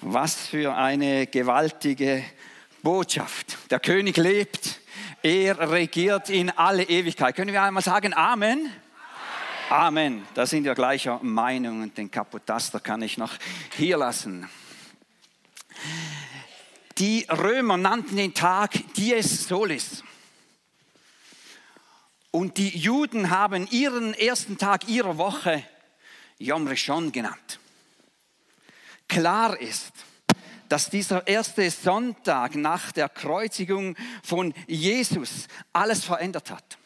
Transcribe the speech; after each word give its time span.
Was 0.00 0.46
für 0.46 0.76
eine 0.76 1.26
gewaltige 1.26 2.22
Botschaft. 2.82 3.58
Der 3.70 3.80
König 3.80 4.16
lebt, 4.16 4.80
er 5.22 5.72
regiert 5.72 6.30
in 6.30 6.50
alle 6.50 6.84
Ewigkeit. 6.84 7.34
Können 7.34 7.52
wir 7.52 7.62
einmal 7.62 7.82
sagen 7.82 8.14
Amen? 8.14 8.70
Amen. 9.68 10.16
Amen. 10.16 10.28
Da 10.34 10.46
sind 10.46 10.62
wir 10.62 10.76
gleicher 10.76 11.18
Meinung 11.22 11.82
und 11.82 11.98
den 11.98 12.12
Kapotaster 12.12 12.78
kann 12.78 13.02
ich 13.02 13.18
noch 13.18 13.32
hier 13.76 13.96
lassen. 13.96 14.48
Die 16.98 17.26
Römer 17.28 17.76
nannten 17.76 18.14
den 18.14 18.34
Tag 18.34 18.74
Dies 18.94 19.48
Solis. 19.48 20.04
Und 22.30 22.56
die 22.56 22.78
Juden 22.78 23.30
haben 23.30 23.66
ihren 23.72 24.14
ersten 24.14 24.58
Tag 24.58 24.88
ihrer 24.88 25.18
Woche 25.18 25.64
Yom 26.38 26.68
Rishon 26.68 27.10
genannt 27.10 27.58
klar 29.08 29.58
ist, 29.60 29.92
dass 30.68 30.90
dieser 30.90 31.26
erste 31.26 31.70
Sonntag 31.70 32.54
nach 32.54 32.92
der 32.92 33.08
Kreuzigung 33.08 33.96
von 34.22 34.52
Jesus 34.66 35.48
alles 35.72 36.04
verändert 36.04 36.50
hat. 36.50 36.78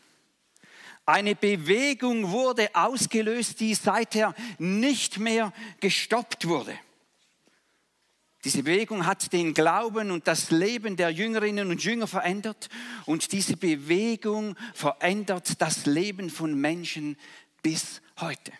Eine 1.04 1.34
Bewegung 1.34 2.30
wurde 2.30 2.70
ausgelöst, 2.74 3.58
die 3.58 3.74
seither 3.74 4.34
nicht 4.58 5.18
mehr 5.18 5.52
gestoppt 5.80 6.46
wurde. 6.46 6.78
Diese 8.44 8.62
Bewegung 8.62 9.06
hat 9.06 9.32
den 9.32 9.54
Glauben 9.54 10.10
und 10.10 10.26
das 10.26 10.50
Leben 10.50 10.96
der 10.96 11.10
Jüngerinnen 11.10 11.70
und 11.70 11.82
Jünger 11.82 12.08
verändert 12.08 12.68
und 13.04 13.30
diese 13.32 13.56
Bewegung 13.56 14.56
verändert 14.74 15.60
das 15.60 15.86
Leben 15.86 16.28
von 16.28 16.60
Menschen 16.60 17.16
bis 17.62 18.00
heute. 18.20 18.52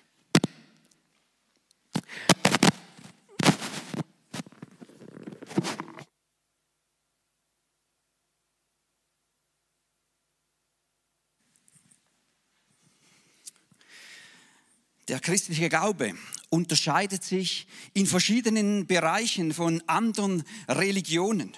Der 15.13 15.21
christliche 15.21 15.69
Glaube 15.69 16.15
unterscheidet 16.49 17.23
sich 17.23 17.67
in 17.93 18.07
verschiedenen 18.07 18.87
Bereichen 18.87 19.53
von 19.53 19.83
anderen 19.87 20.43
Religionen. 20.67 21.53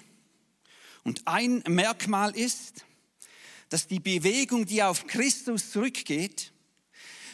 Und 1.05 1.29
ein 1.29 1.63
Merkmal 1.69 2.35
ist, 2.35 2.85
dass 3.69 3.87
die 3.87 4.01
Bewegung, 4.01 4.67
die 4.67 4.83
auf 4.83 5.07
Christus 5.07 5.71
zurückgeht, 5.71 6.53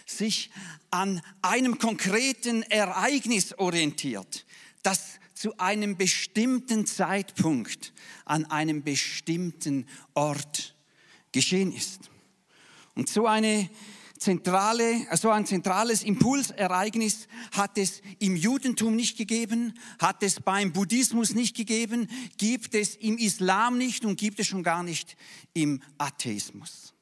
sich 0.04 0.50
an 0.90 1.22
einem 1.40 1.78
konkreten 1.78 2.64
Ereignis 2.64 3.54
orientiert, 3.54 4.44
das 4.82 5.20
zu 5.32 5.56
einem 5.56 5.96
bestimmten 5.96 6.84
Zeitpunkt 6.84 7.94
an 8.26 8.44
einem 8.44 8.82
bestimmten 8.82 9.88
Ort 10.12 10.74
geschehen 11.32 11.72
ist. 11.72 12.10
Und 12.94 13.08
so 13.08 13.26
eine 13.26 13.70
zentrale, 14.20 15.06
also 15.08 15.30
ein 15.30 15.46
zentrales 15.46 16.04
Impulsereignis 16.04 17.26
hat 17.52 17.78
es 17.78 18.02
im 18.18 18.36
Judentum 18.36 18.94
nicht 18.94 19.16
gegeben, 19.16 19.76
hat 19.98 20.22
es 20.22 20.40
beim 20.40 20.72
Buddhismus 20.72 21.34
nicht 21.34 21.56
gegeben, 21.56 22.08
gibt 22.36 22.74
es 22.74 22.94
im 22.96 23.16
Islam 23.16 23.78
nicht 23.78 24.04
und 24.04 24.20
gibt 24.20 24.38
es 24.38 24.46
schon 24.46 24.62
gar 24.62 24.82
nicht 24.82 25.16
im 25.54 25.82
Atheismus. 25.98 26.92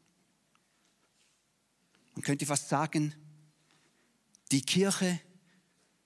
Man 2.15 2.23
könnte 2.23 2.47
fast 2.47 2.69
sagen, 2.69 3.15
die 4.53 4.63
Kirche 4.63 5.21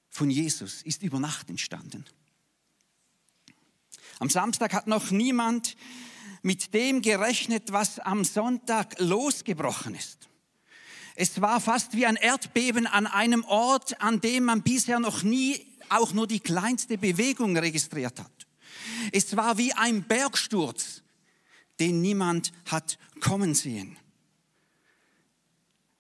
von 0.09 0.31
Jesus 0.31 0.83
ist 0.83 1.03
über 1.03 1.21
Nacht 1.21 1.49
entstanden. 1.51 2.05
Am 4.19 4.31
Samstag 4.31 4.73
hat 4.73 4.87
noch 4.87 5.11
niemand 5.11 5.77
mit 6.43 6.75
dem 6.75 7.03
gerechnet, 7.03 7.73
was 7.73 7.99
am 7.99 8.25
Sonntag 8.25 8.99
losgebrochen 8.99 9.95
ist. 9.95 10.22
Es 11.15 11.41
war 11.41 11.61
fast 11.61 11.95
wie 11.95 12.07
ein 12.07 12.17
Erdbeben 12.17 12.87
an 12.87 13.07
einem 13.07 13.45
Ort, 13.45 14.01
an 14.01 14.21
dem 14.21 14.45
man 14.45 14.63
bisher 14.63 14.99
noch 14.99 15.23
nie 15.23 15.67
auch 15.89 16.13
nur 16.13 16.27
die 16.27 16.41
kleinste 16.41 16.97
Bewegung 16.97 17.57
registriert 17.57 18.19
hat. 18.19 18.47
Es 19.13 19.37
war 19.37 19.59
wie 19.59 19.73
ein 19.75 20.05
Bergsturz, 20.05 21.03
den 21.81 22.01
niemand 22.01 22.53
hat 22.67 22.99
kommen 23.21 23.55
sehen. 23.55 23.97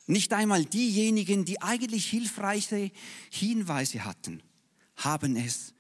Nicht 0.06 0.32
einmal 0.32 0.64
diejenigen, 0.64 1.44
die 1.44 1.60
eigentlich 1.62 2.06
hilfreiche 2.06 2.90
Hinweise 3.30 4.04
hatten, 4.04 4.42
haben 4.96 5.36
es 5.36 5.74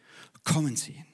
kommen 0.44 0.76
sehen. 0.76 1.06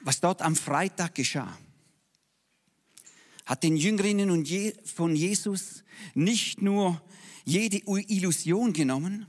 Was 0.00 0.20
dort 0.20 0.42
am 0.42 0.56
Freitag 0.56 1.14
geschah, 1.14 1.56
hat 3.52 3.64
den 3.64 3.76
Jüngerinnen 3.76 4.46
von 4.82 5.14
Jesus 5.14 5.84
nicht 6.14 6.62
nur 6.62 7.02
jede 7.44 7.82
Illusion 8.08 8.72
genommen, 8.72 9.26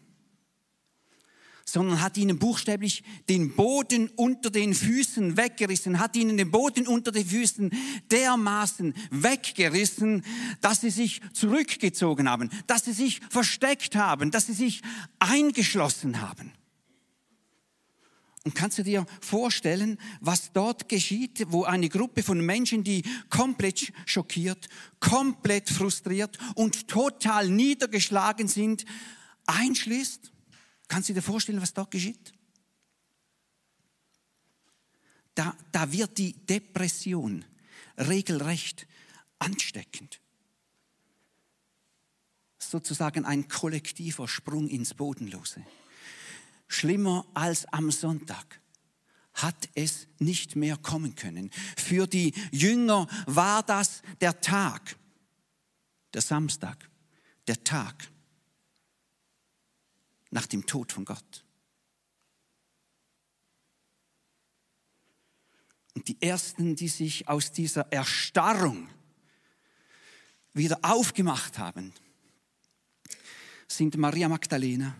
sondern 1.66 2.02
hat 2.02 2.16
ihnen 2.16 2.40
buchstäblich 2.40 3.04
den 3.28 3.54
Boden 3.54 4.08
unter 4.16 4.50
den 4.50 4.74
Füßen 4.74 5.36
weggerissen, 5.36 6.00
hat 6.00 6.16
ihnen 6.16 6.38
den 6.38 6.52
Boden 6.52 6.88
unter 6.88 7.12
den 7.12 7.26
Füßen 7.26 7.70
dermaßen 8.12 8.94
weggerissen, 9.12 10.24
dass 10.62 10.80
sie 10.80 10.90
sich 10.90 11.20
zurückgezogen 11.34 12.30
haben, 12.30 12.50
dass 12.66 12.86
sie 12.86 12.94
sich 12.94 13.20
versteckt 13.30 13.98
haben, 13.98 14.32
dass 14.32 14.46
sie 14.46 14.54
sich 14.54 14.84
eingeschlossen 15.20 16.22
haben. 16.22 16.54
Und 18.46 18.56
kannst 18.56 18.78
du 18.78 18.84
dir 18.84 19.06
vorstellen, 19.22 19.98
was 20.20 20.52
dort 20.52 20.90
geschieht, 20.90 21.46
wo 21.48 21.64
eine 21.64 21.88
Gruppe 21.88 22.24
von 22.24 22.46
Menschen, 22.46 22.84
die 22.84 23.04
komplett 23.30 23.94
schockiert, 24.06 24.68
komplett 25.00 25.70
frustriert 25.70 26.38
und 26.56 26.90
total 26.90 27.50
niedergeschlagen 27.50 28.50
sind, 28.50 28.84
einschließt? 29.46 30.32
Kannst 30.90 31.08
du 31.08 31.14
dir 31.14 31.22
vorstellen, 31.22 31.62
was 31.62 31.74
dort 31.74 31.92
geschieht? 31.92 32.34
Da, 35.36 35.56
da 35.72 35.92
wird 35.92 36.18
die 36.18 36.34
Depression 36.34 37.46
regelrecht 37.98 38.88
ansteckend. 39.40 40.20
Sozusagen 42.60 43.24
ein 43.24 43.48
kollektiver 43.48 44.28
Sprung 44.28 44.68
ins 44.68 44.94
Bodenlose 44.94 45.66
schlimmer 46.74 47.26
als 47.34 47.66
am 47.66 47.92
Sonntag 47.92 48.60
hat 49.34 49.70
es 49.74 50.08
nicht 50.20 50.56
mehr 50.56 50.78
kommen 50.78 51.16
können. 51.16 51.50
Für 51.78 52.08
die 52.08 52.34
Jünger 52.52 53.08
war 53.26 53.64
das 53.64 54.02
der 54.22 54.40
Tag, 54.42 54.96
der 56.14 56.22
Samstag, 56.22 56.90
der 57.48 57.64
Tag 57.64 58.10
nach 60.30 60.48
dem 60.48 60.66
Tod 60.66 60.92
von 60.92 61.06
Gott. 61.06 61.44
Und 65.96 66.08
die 66.08 66.20
ersten, 66.22 66.76
die 66.76 66.88
sich 66.88 67.28
aus 67.28 67.52
dieser 67.52 67.92
Erstarrung 67.92 68.90
wieder 70.54 70.80
aufgemacht 70.82 71.60
haben, 71.60 71.94
sind 73.68 73.98
Maria 73.98 74.28
Magdalena, 74.28 74.96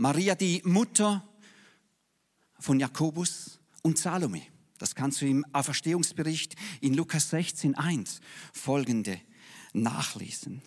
Maria, 0.00 0.34
die 0.34 0.62
Mutter 0.64 1.22
von 2.58 2.80
Jakobus 2.80 3.60
und 3.82 3.98
Salome. 3.98 4.40
Das 4.78 4.94
kannst 4.94 5.20
du 5.20 5.26
im 5.26 5.44
Auferstehungsbericht 5.52 6.56
in 6.80 6.94
Lukas 6.94 7.30
16.1 7.30 8.20
folgende 8.54 9.20
nachlesen. 9.74 10.62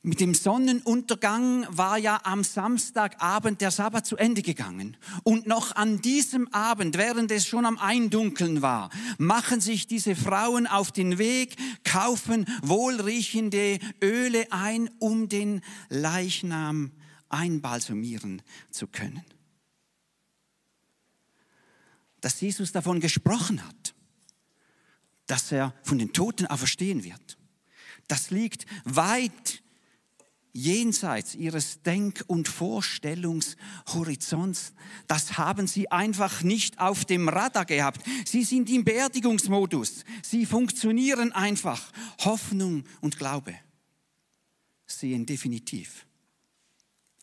Mit 0.00 0.18
dem 0.20 0.32
Sonnenuntergang 0.32 1.66
war 1.68 1.98
ja 1.98 2.20
am 2.24 2.42
Samstagabend 2.42 3.60
der 3.60 3.70
Sabbat 3.70 4.06
zu 4.06 4.16
Ende 4.16 4.40
gegangen. 4.40 4.96
Und 5.24 5.46
noch 5.46 5.76
an 5.76 6.00
diesem 6.00 6.48
Abend, 6.54 6.96
während 6.96 7.30
es 7.32 7.46
schon 7.46 7.66
am 7.66 7.76
Eindunkeln 7.76 8.62
war, 8.62 8.88
machen 9.18 9.60
sich 9.60 9.88
diese 9.88 10.16
Frauen 10.16 10.66
auf 10.66 10.90
den 10.90 11.18
Weg, 11.18 11.56
kaufen 11.84 12.46
wohlriechende 12.62 13.78
Öle 14.02 14.50
ein, 14.52 14.88
um 15.00 15.28
den 15.28 15.60
Leichnam 15.90 16.92
einbalsamieren 17.32 18.42
zu 18.70 18.86
können. 18.86 19.24
Dass 22.20 22.40
Jesus 22.40 22.72
davon 22.72 23.00
gesprochen 23.00 23.66
hat, 23.66 23.94
dass 25.26 25.50
er 25.50 25.74
von 25.82 25.98
den 25.98 26.12
Toten 26.12 26.46
auferstehen 26.46 27.04
wird, 27.04 27.38
das 28.08 28.30
liegt 28.30 28.66
weit 28.84 29.62
jenseits 30.52 31.34
ihres 31.34 31.82
Denk- 31.82 32.22
und 32.26 32.46
Vorstellungshorizonts. 32.46 34.74
Das 35.06 35.38
haben 35.38 35.66
sie 35.66 35.90
einfach 35.90 36.42
nicht 36.42 36.78
auf 36.78 37.06
dem 37.06 37.28
Radar 37.28 37.64
gehabt. 37.64 38.02
Sie 38.26 38.44
sind 38.44 38.68
im 38.70 38.84
Beerdigungsmodus. 38.84 40.04
Sie 40.22 40.46
funktionieren 40.46 41.32
einfach. 41.32 41.90
Hoffnung 42.20 42.84
und 43.00 43.18
Glaube 43.18 43.56
sehen 44.86 45.26
definitiv 45.26 46.06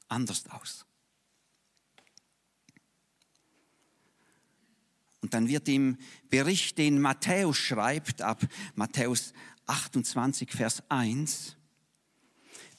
anders 0.09 0.44
aus. 0.50 0.85
Und 5.21 5.33
dann 5.33 5.47
wird 5.47 5.67
im 5.67 5.97
Bericht, 6.29 6.77
den 6.77 7.00
Matthäus 7.00 7.57
schreibt, 7.57 8.21
ab 8.21 8.41
Matthäus 8.75 9.33
28, 9.67 10.51
Vers 10.51 10.83
1, 10.89 11.56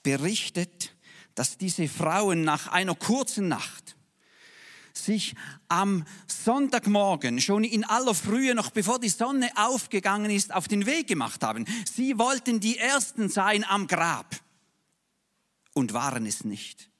berichtet, 0.02 0.96
dass 1.34 1.58
diese 1.58 1.88
Frauen 1.88 2.42
nach 2.42 2.68
einer 2.68 2.94
kurzen 2.94 3.48
Nacht 3.48 3.96
sich 4.92 5.34
am 5.68 6.04
Sonntagmorgen 6.26 7.40
schon 7.40 7.64
in 7.64 7.84
aller 7.84 8.14
Frühe, 8.14 8.54
noch 8.54 8.70
bevor 8.70 8.98
die 8.98 9.08
Sonne 9.08 9.50
aufgegangen 9.54 10.30
ist, 10.30 10.52
auf 10.52 10.68
den 10.68 10.86
Weg 10.86 11.06
gemacht 11.06 11.42
haben. 11.42 11.64
Sie 11.90 12.18
wollten 12.18 12.60
die 12.60 12.78
Ersten 12.78 13.28
sein 13.28 13.64
am 13.64 13.86
Grab 13.86 14.36
und 15.74 15.92
waren 15.92 16.26
es 16.26 16.44
nicht. 16.44 16.90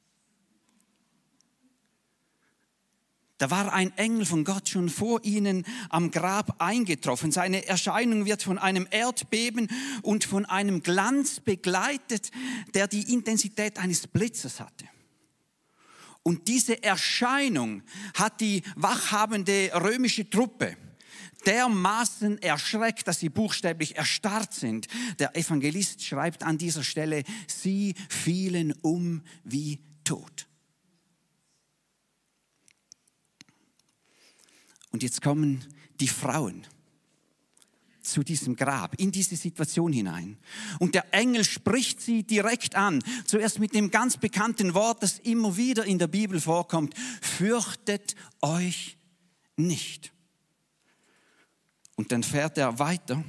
Da 3.41 3.51
war 3.51 3.73
ein 3.73 3.97
Engel 3.97 4.27
von 4.27 4.45
Gott 4.45 4.69
schon 4.69 4.91
vor 4.91 5.25
ihnen 5.25 5.65
am 5.89 6.11
Grab 6.11 6.61
eingetroffen. 6.61 7.33
Seine 7.33 7.67
Erscheinung 7.67 8.27
wird 8.27 8.43
von 8.43 8.59
einem 8.59 8.87
Erdbeben 8.91 9.69
und 10.03 10.25
von 10.25 10.45
einem 10.45 10.83
Glanz 10.83 11.41
begleitet, 11.41 12.33
der 12.75 12.87
die 12.87 13.11
Intensität 13.15 13.79
eines 13.79 14.07
Blitzes 14.07 14.61
hatte. 14.61 14.85
Und 16.23 16.49
diese 16.49 16.83
Erscheinung 16.83 17.83
hat 18.13 18.43
die 18.43 18.63
wachhabende 18.77 19.71
römische 19.73 20.29
Truppe 20.29 20.77
dermaßen 21.47 22.43
erschreckt, 22.43 23.09
dass 23.09 23.21
sie 23.21 23.31
buchstäblich 23.31 23.97
erstarrt 23.97 24.53
sind. 24.53 24.87
Der 25.19 25.35
Evangelist 25.35 26.05
schreibt 26.05 26.43
an 26.43 26.59
dieser 26.59 26.85
Stelle, 26.85 27.25
sie 27.47 27.95
fielen 28.11 28.75
um 28.83 29.23
wie 29.45 29.81
tot. 30.05 30.50
Und 34.93 35.03
jetzt 35.03 35.23
kommen 35.23 35.65
die 36.01 36.09
Frauen 36.09 36.67
zu 38.03 38.23
diesem 38.23 38.57
Grab, 38.57 38.95
in 38.97 39.13
diese 39.13 39.37
Situation 39.37 39.93
hinein. 39.93 40.39
Und 40.79 40.95
der 40.95 41.13
Engel 41.13 41.45
spricht 41.45 42.01
sie 42.01 42.23
direkt 42.23 42.75
an, 42.75 43.03
zuerst 43.25 43.59
mit 43.59 43.75
dem 43.75 43.91
ganz 43.91 44.17
bekannten 44.17 44.75
Wort, 44.75 45.03
das 45.03 45.19
immer 45.19 45.57
wieder 45.57 45.85
in 45.85 45.99
der 45.99 46.09
Bibel 46.09 46.41
vorkommt, 46.41 46.95
fürchtet 47.21 48.15
euch 48.41 48.97
nicht. 49.57 50.13
Und 51.97 52.13
dann 52.13 52.23
fährt 52.23 52.57
er 52.59 52.79
weiter. 52.79 53.23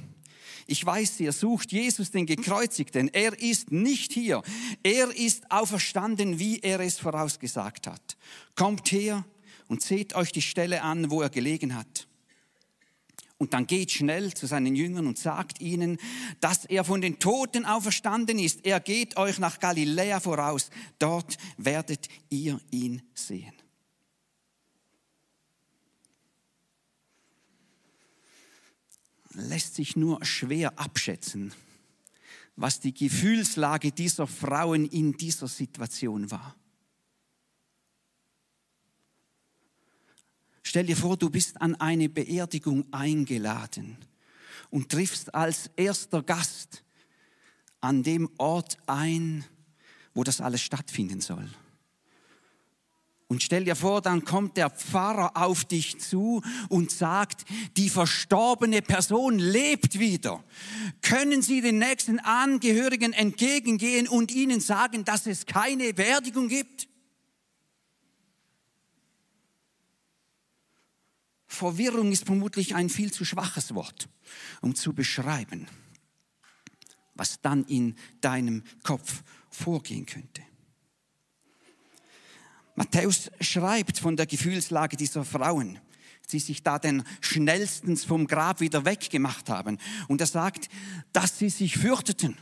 Ich 0.66 0.84
weiß, 0.84 1.20
ihr 1.20 1.32
sucht 1.32 1.72
Jesus, 1.72 2.10
den 2.10 2.24
Gekreuzigten. 2.24 3.08
Er 3.12 3.38
ist 3.38 3.72
nicht 3.72 4.12
hier. 4.12 4.42
Er 4.82 5.14
ist 5.14 5.50
auferstanden, 5.50 6.38
wie 6.38 6.60
er 6.60 6.80
es 6.80 6.98
vorausgesagt 6.98 7.86
hat. 7.86 8.16
Kommt 8.54 8.90
her 8.90 9.24
und 9.72 9.80
seht 9.80 10.14
euch 10.14 10.32
die 10.32 10.42
Stelle 10.42 10.82
an, 10.82 11.10
wo 11.10 11.22
er 11.22 11.30
gelegen 11.30 11.74
hat. 11.74 12.06
Und 13.38 13.54
dann 13.54 13.66
geht 13.66 13.90
schnell 13.90 14.34
zu 14.34 14.46
seinen 14.46 14.76
Jüngern 14.76 15.06
und 15.06 15.18
sagt 15.18 15.62
ihnen, 15.62 15.96
dass 16.40 16.66
er 16.66 16.84
von 16.84 17.00
den 17.00 17.18
Toten 17.18 17.64
auferstanden 17.64 18.38
ist. 18.38 18.66
Er 18.66 18.80
geht 18.80 19.16
euch 19.16 19.38
nach 19.38 19.60
Galiläa 19.60 20.20
voraus. 20.20 20.68
Dort 20.98 21.38
werdet 21.56 22.08
ihr 22.28 22.60
ihn 22.70 23.00
sehen. 23.14 23.54
Lässt 29.30 29.76
sich 29.76 29.96
nur 29.96 30.22
schwer 30.22 30.78
abschätzen, 30.78 31.54
was 32.56 32.78
die 32.78 32.92
Gefühlslage 32.92 33.90
dieser 33.90 34.26
Frauen 34.26 34.84
in 34.84 35.16
dieser 35.16 35.48
Situation 35.48 36.30
war. 36.30 36.54
Stell 40.72 40.86
dir 40.86 40.96
vor, 40.96 41.18
du 41.18 41.28
bist 41.28 41.60
an 41.60 41.74
eine 41.74 42.08
Beerdigung 42.08 42.86
eingeladen 42.94 43.98
und 44.70 44.88
triffst 44.88 45.34
als 45.34 45.70
erster 45.76 46.22
Gast 46.22 46.82
an 47.82 48.02
dem 48.02 48.30
Ort 48.38 48.78
ein, 48.86 49.44
wo 50.14 50.24
das 50.24 50.40
alles 50.40 50.62
stattfinden 50.62 51.20
soll. 51.20 51.46
Und 53.28 53.42
stell 53.42 53.64
dir 53.64 53.76
vor, 53.76 54.00
dann 54.00 54.24
kommt 54.24 54.56
der 54.56 54.70
Pfarrer 54.70 55.32
auf 55.34 55.66
dich 55.66 56.00
zu 56.00 56.40
und 56.70 56.90
sagt, 56.90 57.44
die 57.76 57.90
verstorbene 57.90 58.80
Person 58.80 59.38
lebt 59.38 59.98
wieder. 59.98 60.42
Können 61.02 61.42
Sie 61.42 61.60
den 61.60 61.80
nächsten 61.80 62.18
Angehörigen 62.18 63.12
entgegengehen 63.12 64.08
und 64.08 64.32
ihnen 64.32 64.60
sagen, 64.60 65.04
dass 65.04 65.26
es 65.26 65.44
keine 65.44 65.92
Beerdigung 65.92 66.48
gibt? 66.48 66.88
Verwirrung 71.52 72.12
ist 72.12 72.24
vermutlich 72.24 72.74
ein 72.74 72.88
viel 72.88 73.12
zu 73.12 73.24
schwaches 73.24 73.74
Wort, 73.74 74.08
um 74.62 74.74
zu 74.74 74.94
beschreiben, 74.94 75.68
was 77.14 77.40
dann 77.40 77.64
in 77.64 77.96
deinem 78.20 78.64
Kopf 78.82 79.22
vorgehen 79.50 80.06
könnte. 80.06 80.42
Matthäus 82.74 83.30
schreibt 83.40 83.98
von 83.98 84.16
der 84.16 84.26
Gefühlslage 84.26 84.96
dieser 84.96 85.24
Frauen, 85.24 85.78
die 86.30 86.38
sich 86.38 86.62
da 86.62 86.78
denn 86.78 87.04
schnellstens 87.20 88.04
vom 88.04 88.26
Grab 88.26 88.60
wieder 88.60 88.86
weggemacht 88.86 89.50
haben. 89.50 89.78
Und 90.08 90.22
er 90.22 90.26
sagt, 90.26 90.70
dass 91.12 91.38
sie 91.38 91.50
sich 91.50 91.76
fürchteten. 91.76 92.38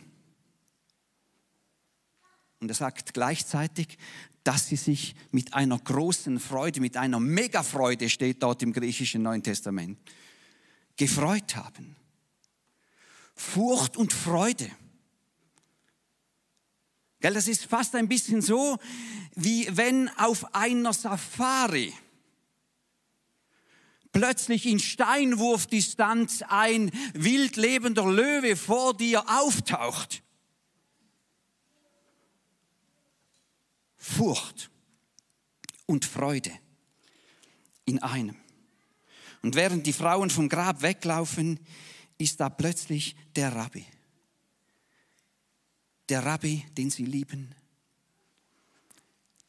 Und 2.60 2.68
er 2.68 2.74
sagt 2.74 3.14
gleichzeitig, 3.14 3.96
dass 4.44 4.68
sie 4.68 4.76
sich 4.76 5.14
mit 5.30 5.54
einer 5.54 5.78
großen 5.78 6.38
Freude, 6.38 6.80
mit 6.80 6.96
einer 6.96 7.20
Megafreude, 7.20 8.08
steht 8.08 8.42
dort 8.42 8.62
im 8.62 8.72
griechischen 8.72 9.22
Neuen 9.22 9.42
Testament, 9.42 9.98
gefreut 10.96 11.56
haben. 11.56 11.96
Furcht 13.34 13.96
und 13.96 14.12
Freude. 14.12 14.70
Gell, 17.20 17.34
das 17.34 17.48
ist 17.48 17.64
fast 17.64 17.94
ein 17.94 18.08
bisschen 18.08 18.42
so, 18.42 18.78
wie 19.34 19.68
wenn 19.76 20.10
auf 20.18 20.54
einer 20.54 20.92
Safari 20.92 21.92
plötzlich 24.12 24.66
in 24.66 24.78
Steinwurfdistanz 24.78 26.42
ein 26.48 26.90
wild 27.14 27.56
lebender 27.56 28.10
Löwe 28.10 28.56
vor 28.56 28.94
dir 28.94 29.24
auftaucht. 29.28 30.22
Furcht 34.02 34.70
und 35.84 36.06
Freude 36.06 36.50
in 37.84 37.98
einem. 37.98 38.34
Und 39.42 39.54
während 39.54 39.86
die 39.86 39.92
Frauen 39.92 40.30
vom 40.30 40.48
Grab 40.48 40.80
weglaufen, 40.80 41.60
ist 42.16 42.40
da 42.40 42.48
plötzlich 42.48 43.14
der 43.36 43.54
Rabbi. 43.54 43.84
Der 46.08 46.24
Rabbi, 46.24 46.64
den 46.76 46.88
sie 46.88 47.04
lieben. 47.04 47.54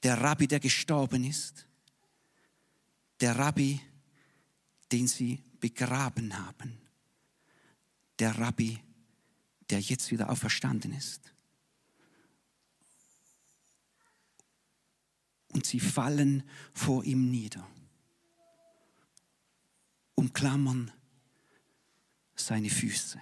Der 0.04 0.20
Rabbi, 0.22 0.48
der 0.48 0.60
gestorben 0.60 1.24
ist. 1.24 1.66
Der 3.22 3.38
Rabbi, 3.38 3.80
den 4.92 5.08
sie 5.08 5.42
begraben 5.62 6.38
haben. 6.38 6.78
Der 8.20 8.38
Rabbi, 8.38 8.80
der 9.70 9.80
jetzt 9.80 10.12
wieder 10.12 10.30
auferstanden 10.30 10.94
ist. 10.94 11.31
Und 15.52 15.66
sie 15.66 15.80
fallen 15.80 16.44
vor 16.74 17.04
ihm 17.04 17.30
nieder, 17.30 17.68
umklammern 20.16 20.92
seine 22.36 22.70
Füße. 22.70 23.22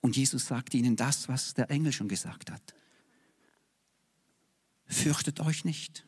Und 0.00 0.16
Jesus 0.16 0.46
sagt 0.46 0.74
ihnen 0.74 0.96
das, 0.96 1.28
was 1.28 1.54
der 1.54 1.70
Engel 1.70 1.92
schon 1.92 2.08
gesagt 2.08 2.50
hat. 2.50 2.74
Fürchtet 4.86 5.40
euch 5.40 5.64
nicht. 5.64 6.06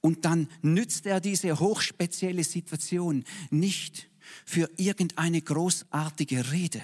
Und 0.00 0.26
dann 0.26 0.48
nützt 0.60 1.06
er 1.06 1.18
diese 1.18 1.58
hochspezielle 1.58 2.44
Situation 2.44 3.24
nicht 3.50 4.10
für 4.44 4.70
irgendeine 4.76 5.40
großartige 5.40 6.52
Rede 6.52 6.82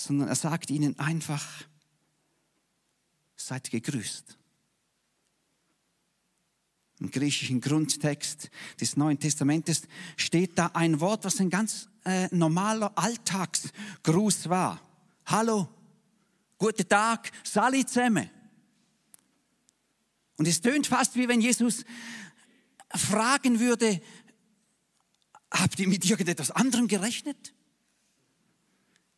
sondern 0.00 0.28
er 0.28 0.34
sagt 0.34 0.70
ihnen 0.70 0.98
einfach, 0.98 1.44
seid 3.36 3.70
gegrüßt. 3.70 4.38
Im 7.00 7.10
griechischen 7.10 7.60
Grundtext 7.60 8.50
des 8.80 8.96
Neuen 8.96 9.18
Testamentes 9.18 9.82
steht 10.16 10.58
da 10.58 10.66
ein 10.74 11.00
Wort, 11.00 11.24
was 11.24 11.38
ein 11.40 11.50
ganz 11.50 11.88
äh, 12.04 12.34
normaler 12.34 12.96
Alltagsgruß 12.96 14.48
war. 14.48 14.80
Hallo, 15.26 15.68
guten 16.56 16.88
Tag, 16.88 17.30
Sali 17.44 17.84
zusammen. 17.84 18.30
Und 20.36 20.48
es 20.48 20.62
tönt 20.62 20.86
fast 20.86 21.14
wie 21.16 21.28
wenn 21.28 21.42
Jesus 21.42 21.84
fragen 22.94 23.60
würde, 23.60 24.00
habt 25.50 25.78
ihr 25.78 25.88
mit 25.88 26.04
irgendetwas 26.06 26.50
anderem 26.50 26.88
gerechnet? 26.88 27.54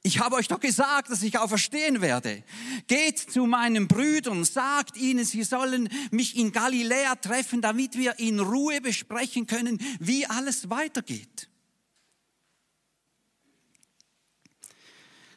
Ich 0.05 0.19
habe 0.19 0.35
euch 0.35 0.49
doch 0.49 0.59
gesagt, 0.59 1.11
dass 1.11 1.23
ich 1.23 1.39
auferstehen 1.39 2.01
werde. 2.01 2.43
Geht 2.89 3.19
zu 3.19 3.47
meinen 3.47 3.87
Brüdern, 3.87 4.45
sagt 4.45 4.97
ihnen, 4.97 5.25
sie 5.25 5.45
sollen 5.45 5.89
mich 6.11 6.37
in 6.37 6.51
Galiläa 6.51 7.15
treffen, 7.17 7.63
damit 7.63 7.97
wir 7.97 8.19
in 8.19 8.41
Ruhe 8.41 8.81
besprechen 8.81 9.47
können, 9.47 9.79
wie 10.01 10.27
alles 10.27 10.69
weitergeht. 10.71 11.49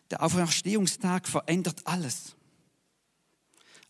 Der 0.10 0.24
Auferstehungstag 0.24 1.28
verändert 1.28 1.82
alles, 1.86 2.36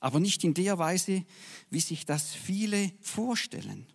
aber 0.02 0.20
nicht 0.20 0.44
in 0.44 0.54
der 0.54 0.78
Weise, 0.78 1.26
wie 1.70 1.80
sich 1.80 2.06
das 2.06 2.34
viele 2.34 2.92
vorstellen. 3.02 3.88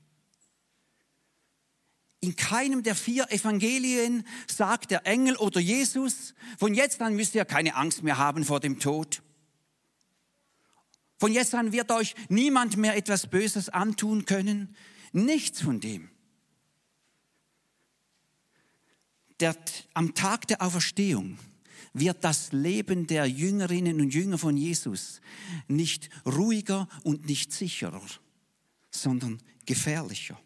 In 2.21 2.37
keinem 2.37 2.83
der 2.83 2.95
vier 2.95 3.31
Evangelien 3.33 4.27
sagt 4.47 4.91
der 4.91 5.07
Engel 5.07 5.37
oder 5.37 5.59
Jesus, 5.59 6.35
von 6.59 6.75
jetzt 6.75 7.01
an 7.01 7.17
müsst 7.17 7.35
ihr 7.35 7.47
keine 7.47 7.77
Angst 7.77 8.03
mehr 8.03 8.19
haben 8.19 8.45
vor 8.45 8.61
dem 8.61 8.79
Tod. 8.79 9.23
Von 11.19 11.33
jetzt 11.33 11.55
an 11.55 11.73
wird 11.73 11.91
euch 11.91 12.15
niemand 12.29 12.77
mehr 12.77 12.97
etwas 12.97 13.27
Böses 13.27 13.71
antun 13.71 14.27
können. 14.27 14.77
Nichts 15.13 15.63
von 15.63 15.81
dem. 15.81 16.11
Der, 19.41 19.57
am 19.95 20.15
Tag 20.15 20.47
der 20.49 20.61
Auferstehung 20.61 21.39
wird 21.95 22.23
das 22.23 22.53
Leben 22.53 23.07
der 23.07 23.27
Jüngerinnen 23.27 23.99
und 24.01 24.13
Jünger 24.13 24.37
von 24.37 24.59
Jesus 24.59 25.23
nicht 25.69 26.11
ruhiger 26.27 26.87
und 27.03 27.27
nicht 27.27 27.53
sicherer, 27.53 28.03
sondern 28.91 29.43
gefährlicher 29.65 30.39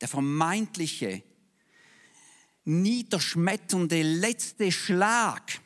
der 0.00 0.08
vermeintliche, 0.08 1.22
niederschmetternde 2.64 4.02
letzte 4.02 4.72
Schlag, 4.72 5.60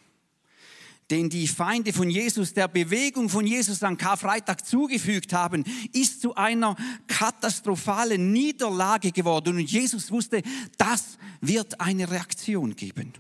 den 1.11 1.29
die 1.29 1.49
Feinde 1.49 1.93
von 1.93 2.09
Jesus, 2.09 2.53
der 2.53 2.69
Bewegung 2.69 3.29
von 3.29 3.45
Jesus 3.45 3.83
an 3.83 3.97
Karfreitag 3.97 4.65
zugefügt 4.65 5.33
haben, 5.33 5.65
ist 5.93 6.21
zu 6.21 6.37
einer 6.37 6.77
katastrophalen 7.09 8.33
Niederlage 8.33 9.11
geworden. 9.11 9.57
Und 9.57 9.71
Jesus 9.71 10.13
wusste, 10.13 10.43
das 10.79 11.19
wird 11.41 11.81
eine 11.81 12.09
Reaktion 12.09 12.77
geben. 12.77 13.13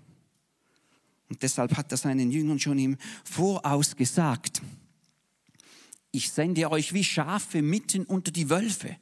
Und 1.28 1.42
deshalb 1.42 1.76
hat 1.76 1.90
er 1.90 1.96
seinen 1.96 2.30
Jüngern 2.30 2.60
schon 2.60 2.78
im 2.78 2.96
Voraus 3.24 3.96
gesagt, 3.96 4.62
ich 6.12 6.30
sende 6.30 6.70
euch 6.70 6.92
wie 6.92 7.04
Schafe 7.04 7.62
mitten 7.62 8.04
unter 8.04 8.32
die 8.32 8.50
Wölfe. 8.50 8.96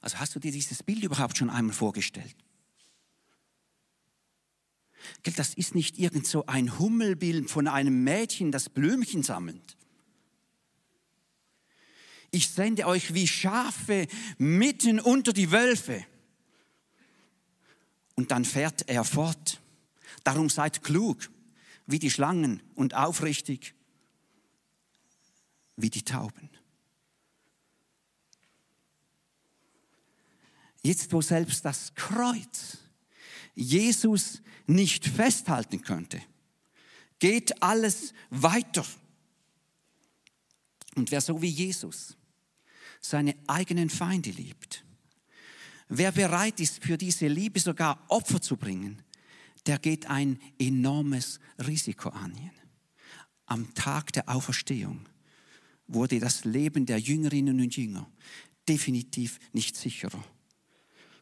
Also 0.00 0.18
hast 0.18 0.34
du 0.34 0.38
dir 0.40 0.52
dieses 0.52 0.82
Bild 0.82 1.02
überhaupt 1.02 1.38
schon 1.38 1.50
einmal 1.50 1.74
vorgestellt? 1.74 2.36
Das 5.36 5.54
ist 5.54 5.74
nicht 5.74 5.98
irgend 5.98 6.26
so 6.26 6.46
ein 6.46 6.78
Hummelbild 6.78 7.50
von 7.50 7.66
einem 7.66 8.04
Mädchen, 8.04 8.52
das 8.52 8.68
Blümchen 8.68 9.22
sammelt. 9.22 9.76
Ich 12.30 12.48
sende 12.50 12.86
euch 12.86 13.14
wie 13.14 13.26
Schafe 13.26 14.06
mitten 14.36 15.00
unter 15.00 15.32
die 15.32 15.50
Wölfe. 15.50 16.04
Und 18.16 18.30
dann 18.30 18.44
fährt 18.44 18.88
er 18.88 19.04
fort. 19.04 19.60
Darum 20.24 20.50
seid 20.50 20.82
klug 20.82 21.30
wie 21.86 21.98
die 21.98 22.10
Schlangen 22.10 22.62
und 22.74 22.94
aufrichtig 22.94 23.74
wie 25.76 25.88
die 25.88 26.04
Tauben. 26.04 26.50
Jetzt, 30.88 31.12
wo 31.12 31.20
selbst 31.20 31.66
das 31.66 31.94
Kreuz 31.94 32.78
Jesus 33.54 34.40
nicht 34.66 35.04
festhalten 35.04 35.82
könnte, 35.82 36.18
geht 37.18 37.62
alles 37.62 38.14
weiter. 38.30 38.86
Und 40.94 41.10
wer 41.10 41.20
so 41.20 41.42
wie 41.42 41.50
Jesus 41.50 42.16
seine 43.02 43.36
eigenen 43.46 43.90
Feinde 43.90 44.30
liebt, 44.30 44.82
wer 45.90 46.10
bereit 46.10 46.58
ist, 46.58 46.82
für 46.82 46.96
diese 46.96 47.28
Liebe 47.28 47.60
sogar 47.60 48.02
Opfer 48.08 48.40
zu 48.40 48.56
bringen, 48.56 49.02
der 49.66 49.78
geht 49.78 50.06
ein 50.06 50.40
enormes 50.58 51.38
Risiko 51.58 52.08
an. 52.08 52.50
Am 53.44 53.74
Tag 53.74 54.14
der 54.14 54.26
Auferstehung 54.30 55.06
wurde 55.86 56.18
das 56.18 56.46
Leben 56.46 56.86
der 56.86 56.98
Jüngerinnen 56.98 57.60
und 57.60 57.76
Jünger 57.76 58.10
definitiv 58.66 59.38
nicht 59.52 59.76
sicherer 59.76 60.24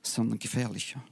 sondern 0.06 0.38
gefährlicher. 0.38 1.02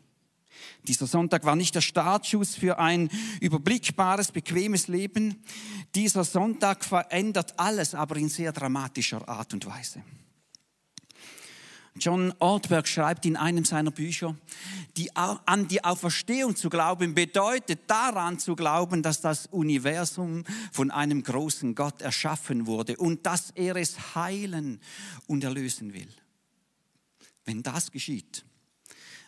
Dieser 0.87 1.07
Sonntag 1.07 1.45
war 1.45 1.57
nicht 1.57 1.75
der 1.75 1.81
Startschuss 1.81 2.55
für 2.55 2.79
ein 2.79 3.11
überblickbares, 3.41 4.33
bequemes 4.33 4.89
Leben. 4.89 5.43
Dieser 5.95 6.25
Sonntag 6.25 6.85
verändert 6.85 7.55
alles, 7.59 7.95
aber 7.95 8.17
in 8.17 8.29
sehr 8.29 8.53
dramatischer 8.53 9.27
Art 9.29 9.55
und 9.55 9.67
Weise. 9.67 10.03
John 11.97 12.35
Ortberg 12.41 12.89
schreibt 12.89 13.25
in 13.25 13.37
einem 13.37 13.65
seiner 13.65 13.93
Bücher, 13.93 14.37
die, 14.97 15.15
an 15.15 15.69
die 15.69 15.85
Auferstehung 15.85 16.57
zu 16.57 16.69
glauben 16.69 17.15
bedeutet 17.15 17.83
daran 17.87 18.41
zu 18.41 18.57
glauben, 18.57 19.03
dass 19.03 19.21
das 19.21 19.47
Universum 19.47 20.43
von 20.73 20.91
einem 20.91 21.23
großen 21.23 21.77
Gott 21.77 22.03
erschaffen 22.03 22.67
wurde 22.67 22.97
und 22.97 23.27
dass 23.27 23.53
er 23.53 23.77
es 23.77 24.17
heilen 24.17 24.81
und 25.29 25.45
erlösen 25.45 25.95
will. 25.95 26.09
Wenn 27.45 27.63
das 27.63 27.93
geschieht, 27.93 28.45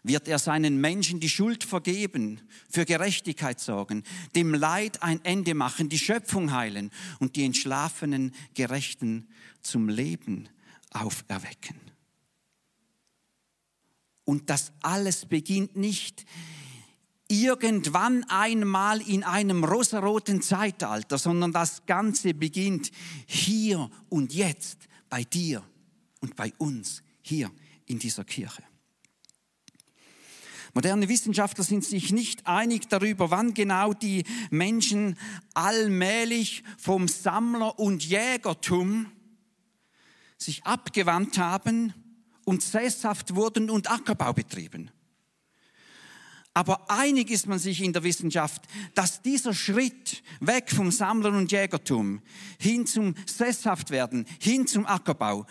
wird 0.06 0.28
er 0.28 0.38
seinen 0.38 0.80
Menschen 0.80 1.20
die 1.20 1.28
Schuld 1.28 1.64
vergeben, 1.64 2.40
für 2.70 2.84
Gerechtigkeit 2.84 3.58
sorgen, 3.60 4.04
dem 4.34 4.54
Leid 4.54 5.02
ein 5.02 5.24
Ende 5.24 5.54
machen, 5.54 5.88
die 5.88 5.98
Schöpfung 5.98 6.52
heilen 6.52 6.90
und 7.18 7.36
die 7.36 7.44
entschlafenen 7.44 8.32
Gerechten 8.54 9.28
zum 9.62 9.88
Leben 9.88 10.48
auferwecken. 10.92 11.76
Und 14.24 14.50
das 14.50 14.72
alles 14.82 15.26
beginnt 15.26 15.76
nicht 15.76 16.24
irgendwann 17.28 18.24
einmal 18.24 19.00
in 19.00 19.24
einem 19.24 19.64
rosaroten 19.64 20.42
Zeitalter, 20.42 21.18
sondern 21.18 21.52
das 21.52 21.84
Ganze 21.86 22.34
beginnt 22.34 22.90
hier 23.26 23.90
und 24.08 24.32
jetzt 24.32 24.88
bei 25.08 25.24
dir 25.24 25.64
und 26.20 26.36
bei 26.36 26.52
uns 26.58 27.02
hier 27.22 27.50
in 27.86 27.98
dieser 27.98 28.24
Kirche. 28.24 28.62
Moderne 30.76 31.08
Wissenschaftler 31.08 31.64
sind 31.64 31.86
sich 31.86 32.12
nicht 32.12 32.46
einig 32.46 32.90
darüber, 32.90 33.30
wann 33.30 33.54
genau 33.54 33.94
die 33.94 34.24
Menschen 34.50 35.16
allmählich 35.54 36.64
vom 36.76 37.08
Sammler- 37.08 37.78
und 37.78 38.04
Jägertum 38.04 39.10
sich 40.36 40.66
abgewandt 40.66 41.38
haben 41.38 41.94
und 42.44 42.62
sesshaft 42.62 43.34
wurden 43.34 43.70
und 43.70 43.90
Ackerbau 43.90 44.34
betrieben. 44.34 44.90
Aber 46.52 46.90
einig 46.90 47.30
ist 47.30 47.46
man 47.46 47.58
sich 47.58 47.82
in 47.82 47.94
der 47.94 48.02
Wissenschaft, 48.02 48.60
dass 48.94 49.22
dieser 49.22 49.54
Schritt 49.54 50.22
weg 50.40 50.70
vom 50.70 50.90
Sammler- 50.90 51.34
und 51.34 51.52
Jägertum 51.52 52.20
hin 52.60 52.84
zum 52.84 53.14
Sesshaftwerden, 53.24 54.26
hin 54.40 54.66
zum 54.66 54.84
Ackerbau, 54.84 55.46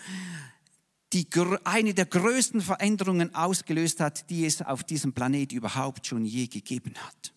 die, 1.12 1.26
eine 1.64 1.94
der 1.94 2.06
größten 2.06 2.60
Veränderungen 2.60 3.34
ausgelöst 3.34 4.00
hat, 4.00 4.28
die 4.30 4.44
es 4.44 4.62
auf 4.62 4.84
diesem 4.84 5.12
Planet 5.12 5.52
überhaupt 5.52 6.06
schon 6.06 6.24
je 6.24 6.46
gegeben 6.46 6.94
hat. 6.98 7.32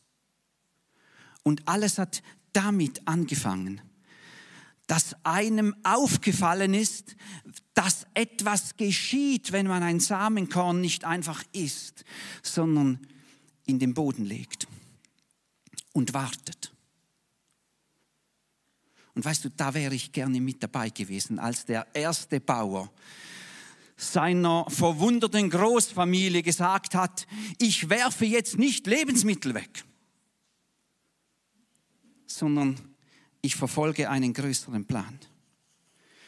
Und 1.43 1.67
alles 1.67 1.97
hat 1.97 2.21
damit 2.53 3.07
angefangen, 3.07 3.81
dass 4.87 5.15
einem 5.23 5.75
aufgefallen 5.83 6.73
ist, 6.73 7.15
dass 7.75 8.07
etwas 8.15 8.75
geschieht, 8.75 9.51
wenn 9.51 9.67
man 9.67 9.83
ein 9.83 9.99
Samenkorn 9.99 10.81
nicht 10.81 11.05
einfach 11.05 11.43
isst, 11.51 12.03
sondern 12.41 12.99
in 13.67 13.77
den 13.77 13.93
Boden 13.93 14.25
legt 14.25 14.67
und 15.93 16.13
wartet. 16.15 16.73
Und 19.13 19.25
weißt 19.25 19.45
du, 19.45 19.49
da 19.49 19.73
wäre 19.73 19.93
ich 19.93 20.11
gerne 20.11 20.41
mit 20.41 20.63
dabei 20.63 20.89
gewesen, 20.89 21.39
als 21.39 21.65
der 21.65 21.87
erste 21.93 22.39
Bauer 22.39 22.91
seiner 23.99 24.65
verwunderten 24.69 25.49
Großfamilie 25.49 26.41
gesagt 26.41 26.95
hat, 26.95 27.27
ich 27.57 27.89
werfe 27.89 28.25
jetzt 28.25 28.57
nicht 28.57 28.87
Lebensmittel 28.87 29.53
weg, 29.53 29.83
sondern 32.25 32.79
ich 33.41 33.55
verfolge 33.55 34.09
einen 34.09 34.33
größeren 34.33 34.85
Plan. 34.85 35.19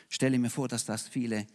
Stelle 0.10 0.38
mir 0.38 0.50
vor, 0.50 0.68
dass 0.68 0.84
das 0.84 1.08
viele 1.08 1.48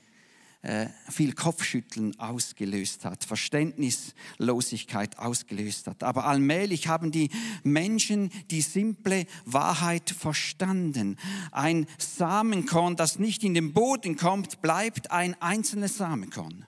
äh, 0.66 0.88
viel 1.08 1.32
Kopfschütteln 1.32 2.18
ausgelöst 2.18 3.04
hat, 3.04 3.22
Verständnislosigkeit 3.22 5.16
ausgelöst 5.16 5.86
hat. 5.86 6.02
Aber 6.02 6.26
allmählich 6.26 6.88
haben 6.88 7.12
die 7.12 7.30
Menschen 7.62 8.32
die 8.50 8.62
simple 8.62 9.26
Wahrheit 9.44 10.10
verstanden. 10.10 11.18
Ein 11.52 11.86
Samenkorn, 11.98 12.96
das 12.96 13.20
nicht 13.20 13.44
in 13.44 13.54
den 13.54 13.74
Boden 13.74 14.16
kommt, 14.16 14.60
bleibt 14.60 15.12
ein 15.12 15.40
einzelnes 15.40 15.98
Samenkorn. 15.98 16.66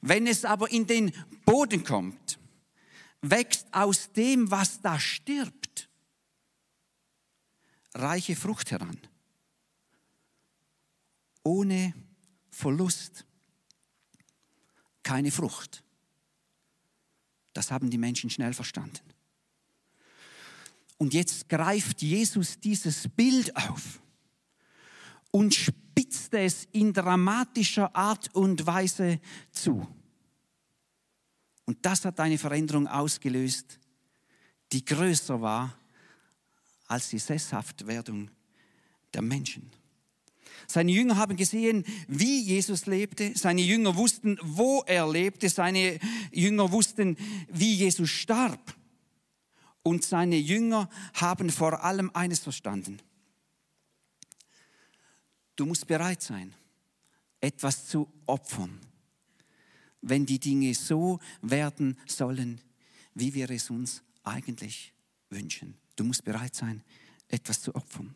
Wenn 0.00 0.28
es 0.28 0.44
aber 0.44 0.70
in 0.70 0.86
den 0.86 1.10
Boden 1.44 1.82
kommt, 1.82 2.38
wächst 3.20 3.66
aus 3.72 4.12
dem, 4.12 4.48
was 4.52 4.80
da 4.80 5.00
stirbt, 5.00 5.88
reiche 7.94 8.36
Frucht 8.36 8.70
heran. 8.70 8.98
Ohne 11.42 11.92
Verlust 12.56 13.26
keine 15.02 15.30
Frucht. 15.30 15.84
Das 17.52 17.70
haben 17.70 17.90
die 17.90 17.98
Menschen 17.98 18.30
schnell 18.30 18.54
verstanden. 18.54 19.12
Und 20.96 21.12
jetzt 21.12 21.50
greift 21.50 22.00
Jesus 22.00 22.58
dieses 22.58 23.08
Bild 23.10 23.54
auf 23.54 24.00
und 25.30 25.54
spitzt 25.54 26.32
es 26.32 26.66
in 26.72 26.94
dramatischer 26.94 27.94
Art 27.94 28.34
und 28.34 28.66
Weise 28.66 29.20
zu. 29.52 29.86
Und 31.66 31.84
das 31.84 32.06
hat 32.06 32.18
eine 32.20 32.38
Veränderung 32.38 32.88
ausgelöst, 32.88 33.78
die 34.72 34.82
größer 34.82 35.42
war 35.42 35.78
als 36.86 37.10
die 37.10 37.18
Sesshaftwerdung 37.18 38.30
der 39.12 39.20
Menschen. 39.20 39.70
Seine 40.66 40.92
Jünger 40.92 41.16
haben 41.16 41.36
gesehen, 41.36 41.84
wie 42.08 42.40
Jesus 42.40 42.86
lebte. 42.86 43.32
Seine 43.36 43.62
Jünger 43.62 43.96
wussten, 43.96 44.38
wo 44.42 44.82
er 44.86 45.08
lebte. 45.10 45.48
Seine 45.48 45.98
Jünger 46.32 46.72
wussten, 46.72 47.16
wie 47.48 47.74
Jesus 47.74 48.10
starb. 48.10 48.76
Und 49.82 50.04
seine 50.04 50.36
Jünger 50.36 50.90
haben 51.14 51.50
vor 51.50 51.84
allem 51.84 52.10
eines 52.14 52.40
verstanden. 52.40 53.00
Du 55.54 55.64
musst 55.64 55.86
bereit 55.86 56.22
sein, 56.22 56.52
etwas 57.40 57.86
zu 57.86 58.12
opfern, 58.26 58.78
wenn 60.02 60.26
die 60.26 60.38
Dinge 60.38 60.74
so 60.74 61.18
werden 61.40 61.98
sollen, 62.06 62.60
wie 63.14 63.32
wir 63.32 63.48
es 63.50 63.70
uns 63.70 64.02
eigentlich 64.24 64.92
wünschen. 65.30 65.76
Du 65.94 66.04
musst 66.04 66.24
bereit 66.24 66.54
sein, 66.54 66.82
etwas 67.28 67.62
zu 67.62 67.74
opfern. 67.74 68.14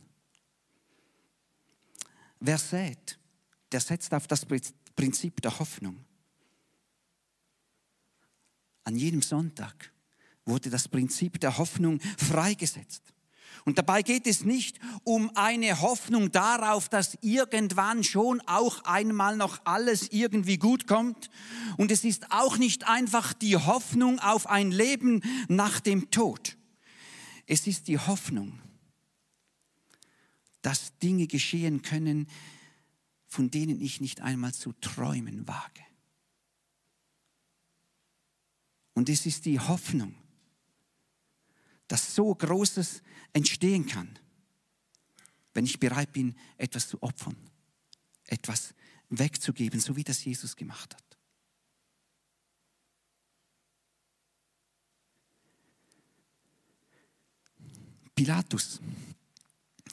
Wer 2.40 2.58
sät, 2.58 3.18
der 3.70 3.80
setzt 3.80 4.12
auf 4.14 4.26
das 4.26 4.46
Prinzip 4.96 5.40
der 5.42 5.58
Hoffnung. 5.58 6.04
An 8.84 8.96
jedem 8.96 9.22
Sonntag 9.22 9.92
wurde 10.46 10.70
das 10.70 10.88
Prinzip 10.88 11.38
der 11.40 11.58
Hoffnung 11.58 12.00
freigesetzt. 12.18 13.02
Und 13.64 13.76
dabei 13.76 14.02
geht 14.02 14.26
es 14.26 14.44
nicht 14.44 14.78
um 15.04 15.30
eine 15.36 15.80
Hoffnung 15.82 16.32
darauf, 16.32 16.88
dass 16.88 17.18
irgendwann 17.20 18.02
schon 18.02 18.40
auch 18.46 18.84
einmal 18.84 19.36
noch 19.36 19.60
alles 19.64 20.08
irgendwie 20.10 20.56
gut 20.56 20.86
kommt. 20.86 21.30
Und 21.76 21.90
es 21.90 22.04
ist 22.04 22.32
auch 22.32 22.56
nicht 22.56 22.88
einfach 22.88 23.34
die 23.34 23.56
Hoffnung 23.56 24.18
auf 24.18 24.46
ein 24.46 24.70
Leben 24.70 25.22
nach 25.48 25.80
dem 25.80 26.10
Tod. 26.10 26.56
Es 27.46 27.66
ist 27.66 27.88
die 27.88 27.98
Hoffnung, 27.98 28.58
dass 30.62 30.96
Dinge 30.98 31.26
geschehen 31.26 31.82
können, 31.82 32.28
von 33.26 33.50
denen 33.50 33.80
ich 33.80 34.00
nicht 34.00 34.20
einmal 34.20 34.52
zu 34.52 34.72
träumen 34.72 35.46
wage. 35.46 35.84
Und 38.94 39.08
es 39.08 39.24
ist 39.24 39.44
die 39.46 39.58
Hoffnung, 39.58 40.14
dass 41.88 42.14
so 42.14 42.34
Großes 42.34 43.02
entstehen 43.32 43.86
kann, 43.86 44.18
wenn 45.54 45.64
ich 45.64 45.80
bereit 45.80 46.12
bin, 46.12 46.36
etwas 46.56 46.88
zu 46.88 47.02
opfern, 47.02 47.36
etwas 48.26 48.74
wegzugeben, 49.08 49.80
so 49.80 49.96
wie 49.96 50.04
das 50.04 50.24
Jesus 50.24 50.56
gemacht 50.56 50.94
hat. 50.94 51.10
Pilatus 58.14 58.80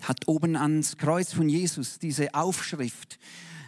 hat 0.08 0.28
oben 0.28 0.56
ans 0.56 0.98
Kreuz 0.98 1.34
von 1.34 1.50
Jesus 1.50 2.00
diese 2.00 2.34
Aufschrift 2.34 3.20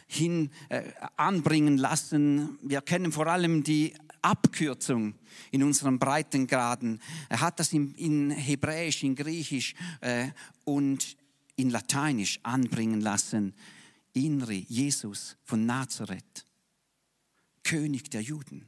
hin 0.08 0.52
äh, 0.70 0.84
anbringen 1.18 1.78
lassen. 1.78 2.58
Wir 2.62 2.82
kennen 2.82 3.12
vor 3.12 3.28
allem 3.28 3.64
die 3.64 3.94
Abkürzung 4.22 5.16
in 5.52 5.64
unseren 5.64 6.00
Breitengraden. 6.00 7.02
Er 7.28 7.42
hat 7.42 7.60
das 7.60 7.74
in, 7.74 7.94
in 7.96 8.32
Hebräisch, 8.32 9.04
in 9.04 9.16
Griechisch 9.16 9.76
äh, 10.00 10.30
und 10.64 11.18
in 11.58 11.70
Lateinisch 11.70 12.40
anbringen 12.44 13.02
lassen. 13.02 13.54
Inri, 14.14 14.66
Jesus 14.70 15.36
von 15.44 15.66
Nazareth, 15.66 16.46
König 17.64 18.10
der 18.12 18.22
Juden. 18.22 18.66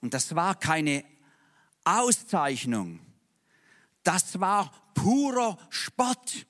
Und 0.00 0.12
das 0.12 0.34
war 0.34 0.54
keine 0.54 1.02
Auszeichnung, 1.84 3.00
das 4.04 4.38
war 4.40 4.70
purer 4.94 5.58
Spott. 5.70 6.46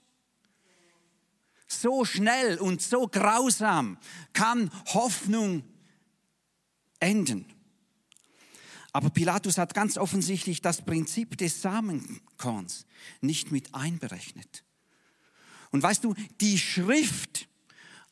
So 1.66 2.04
schnell 2.04 2.58
und 2.58 2.82
so 2.82 3.08
grausam 3.08 3.98
kann 4.32 4.70
Hoffnung 4.92 5.64
enden. 7.00 7.46
Aber 8.92 9.10
Pilatus 9.10 9.58
hat 9.58 9.74
ganz 9.74 9.98
offensichtlich 9.98 10.62
das 10.62 10.82
Prinzip 10.82 11.36
des 11.36 11.62
Samenkorns 11.62 12.86
nicht 13.20 13.50
mit 13.50 13.74
einberechnet. 13.74 14.64
Und 15.72 15.82
weißt 15.82 16.04
du, 16.04 16.14
die 16.40 16.58
Schrift, 16.58 17.48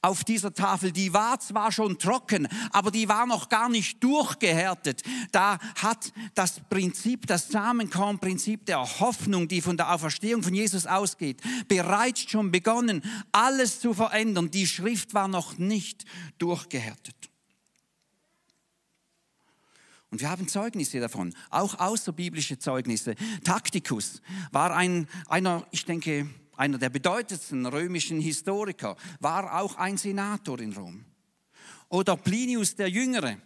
auf 0.03 0.25
dieser 0.25 0.53
Tafel, 0.53 0.91
die 0.91 1.15
war 1.15 1.39
zwar 1.39 1.71
schon 1.71 1.97
trocken, 1.99 2.49
aber 2.73 2.91
die 2.91 3.09
war 3.09 3.25
noch 3.25 3.49
gar 3.49 3.69
nicht 3.69 4.03
durchgehärtet. 4.03 5.03
Da 5.31 5.59
hat 5.77 6.13
das 6.35 6.61
Prinzip, 6.69 7.27
das 7.29 7.49
Samenkornprinzip 7.49 8.67
der 8.67 8.81
Hoffnung, 9.01 9.47
die 9.47 9.61
von 9.61 9.77
der 9.77 9.95
Auferstehung 9.95 10.43
von 10.43 10.55
Jesus 10.55 10.87
ausgeht, 10.87 11.41
bereits 11.69 12.29
schon 12.29 12.51
begonnen, 12.51 13.03
alles 13.31 13.81
zu 13.81 13.95
verändern. 13.95 14.51
Die 14.51 14.67
Schrift 14.67 15.15
war 15.15 15.29
noch 15.29 15.57
nicht 15.59 16.05
durchgehärtet. 16.39 17.15
Und 20.11 20.21
wir 20.21 20.29
haben 20.29 20.47
Zeugnisse 20.47 21.01
davon, 21.01 21.35
auch 21.49 21.79
außerbiblische 21.79 22.59
Zeugnisse. 22.59 23.15
Taktikus 23.45 24.21
war 24.51 24.77
ein, 24.77 25.09
einer, 25.27 25.67
ich 25.71 25.87
denke, 25.87 26.29
einer 26.63 26.79
der 26.79 26.91
bedeutendsten 26.91 27.67
römischen 27.67 28.21
Historiker, 28.21 28.97
war 29.19 29.61
auch 29.61 29.75
ein 29.75 29.99
Senator 29.99 30.61
in 30.61 30.73
Rom. 30.73 31.05
Oder 31.89 32.17
Plinius 32.17 32.77
der 32.77 32.89
Jüngere, 32.89 33.37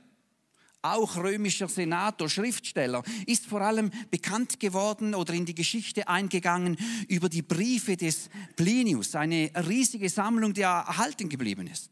auch 0.83 1.17
römischer 1.17 1.67
Senator, 1.67 2.29
Schriftsteller, 2.29 3.03
ist 3.27 3.47
vor 3.47 3.63
allem 3.63 3.91
bekannt 4.11 4.61
geworden 4.61 5.15
oder 5.15 5.33
in 5.33 5.47
die 5.47 5.55
Geschichte 5.55 6.07
eingegangen 6.07 6.77
über 7.09 7.31
die 7.31 7.41
Briefe 7.41 7.97
des 7.97 8.29
Plinius, 8.55 9.15
eine 9.15 9.51
riesige 9.67 10.11
Sammlung, 10.11 10.53
die 10.53 10.61
erhalten 10.61 11.31
geblieben 11.31 11.69
ist. 11.69 11.91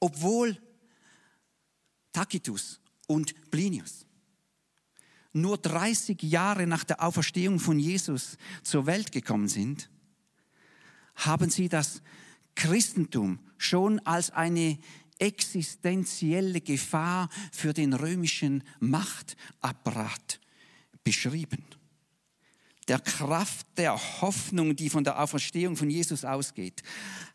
Obwohl 0.00 0.56
Tacitus 2.14 2.80
und 3.08 3.50
Plinius 3.50 4.06
nur 5.32 5.58
30 5.58 6.22
Jahre 6.22 6.66
nach 6.66 6.84
der 6.84 7.02
Auferstehung 7.02 7.58
von 7.58 7.78
Jesus 7.78 8.36
zur 8.62 8.86
Welt 8.86 9.12
gekommen 9.12 9.48
sind, 9.48 9.90
haben 11.14 11.50
sie 11.50 11.68
das 11.68 12.02
Christentum 12.54 13.38
schon 13.56 13.98
als 14.00 14.30
eine 14.30 14.78
existenzielle 15.18 16.60
Gefahr 16.60 17.28
für 17.52 17.72
den 17.72 17.92
römischen 17.92 18.64
Machtapparat 18.80 20.40
beschrieben. 21.04 21.64
Der 22.88 22.98
Kraft 22.98 23.66
der 23.76 23.96
Hoffnung, 24.20 24.74
die 24.74 24.90
von 24.90 25.04
der 25.04 25.22
Auferstehung 25.22 25.76
von 25.76 25.88
Jesus 25.88 26.24
ausgeht, 26.24 26.82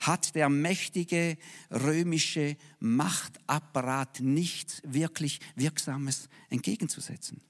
hat 0.02 0.36
der 0.36 0.50
mächtige 0.50 1.38
römische 1.72 2.58
Machtapparat 2.80 4.20
nichts 4.20 4.82
wirklich 4.84 5.40
Wirksames 5.56 6.28
entgegenzusetzen. 6.50 7.42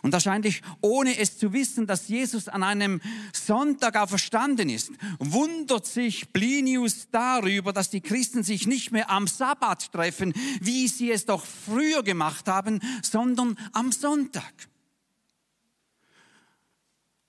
Und 0.00 0.12
wahrscheinlich 0.12 0.62
ohne 0.80 1.18
es 1.18 1.38
zu 1.38 1.52
wissen, 1.52 1.86
dass 1.86 2.08
Jesus 2.08 2.48
an 2.48 2.62
einem 2.62 3.00
Sonntag 3.32 3.96
auferstanden 3.96 4.70
ist, 4.70 4.90
wundert 5.18 5.86
sich 5.86 6.32
Plinius 6.32 7.08
darüber, 7.10 7.72
dass 7.72 7.90
die 7.90 8.00
Christen 8.00 8.42
sich 8.42 8.66
nicht 8.66 8.92
mehr 8.92 9.10
am 9.10 9.26
Sabbat 9.26 9.92
treffen, 9.92 10.32
wie 10.60 10.88
sie 10.88 11.10
es 11.10 11.26
doch 11.26 11.44
früher 11.44 12.02
gemacht 12.02 12.48
haben, 12.48 12.80
sondern 13.02 13.58
am 13.72 13.92
Sonntag. 13.92 14.71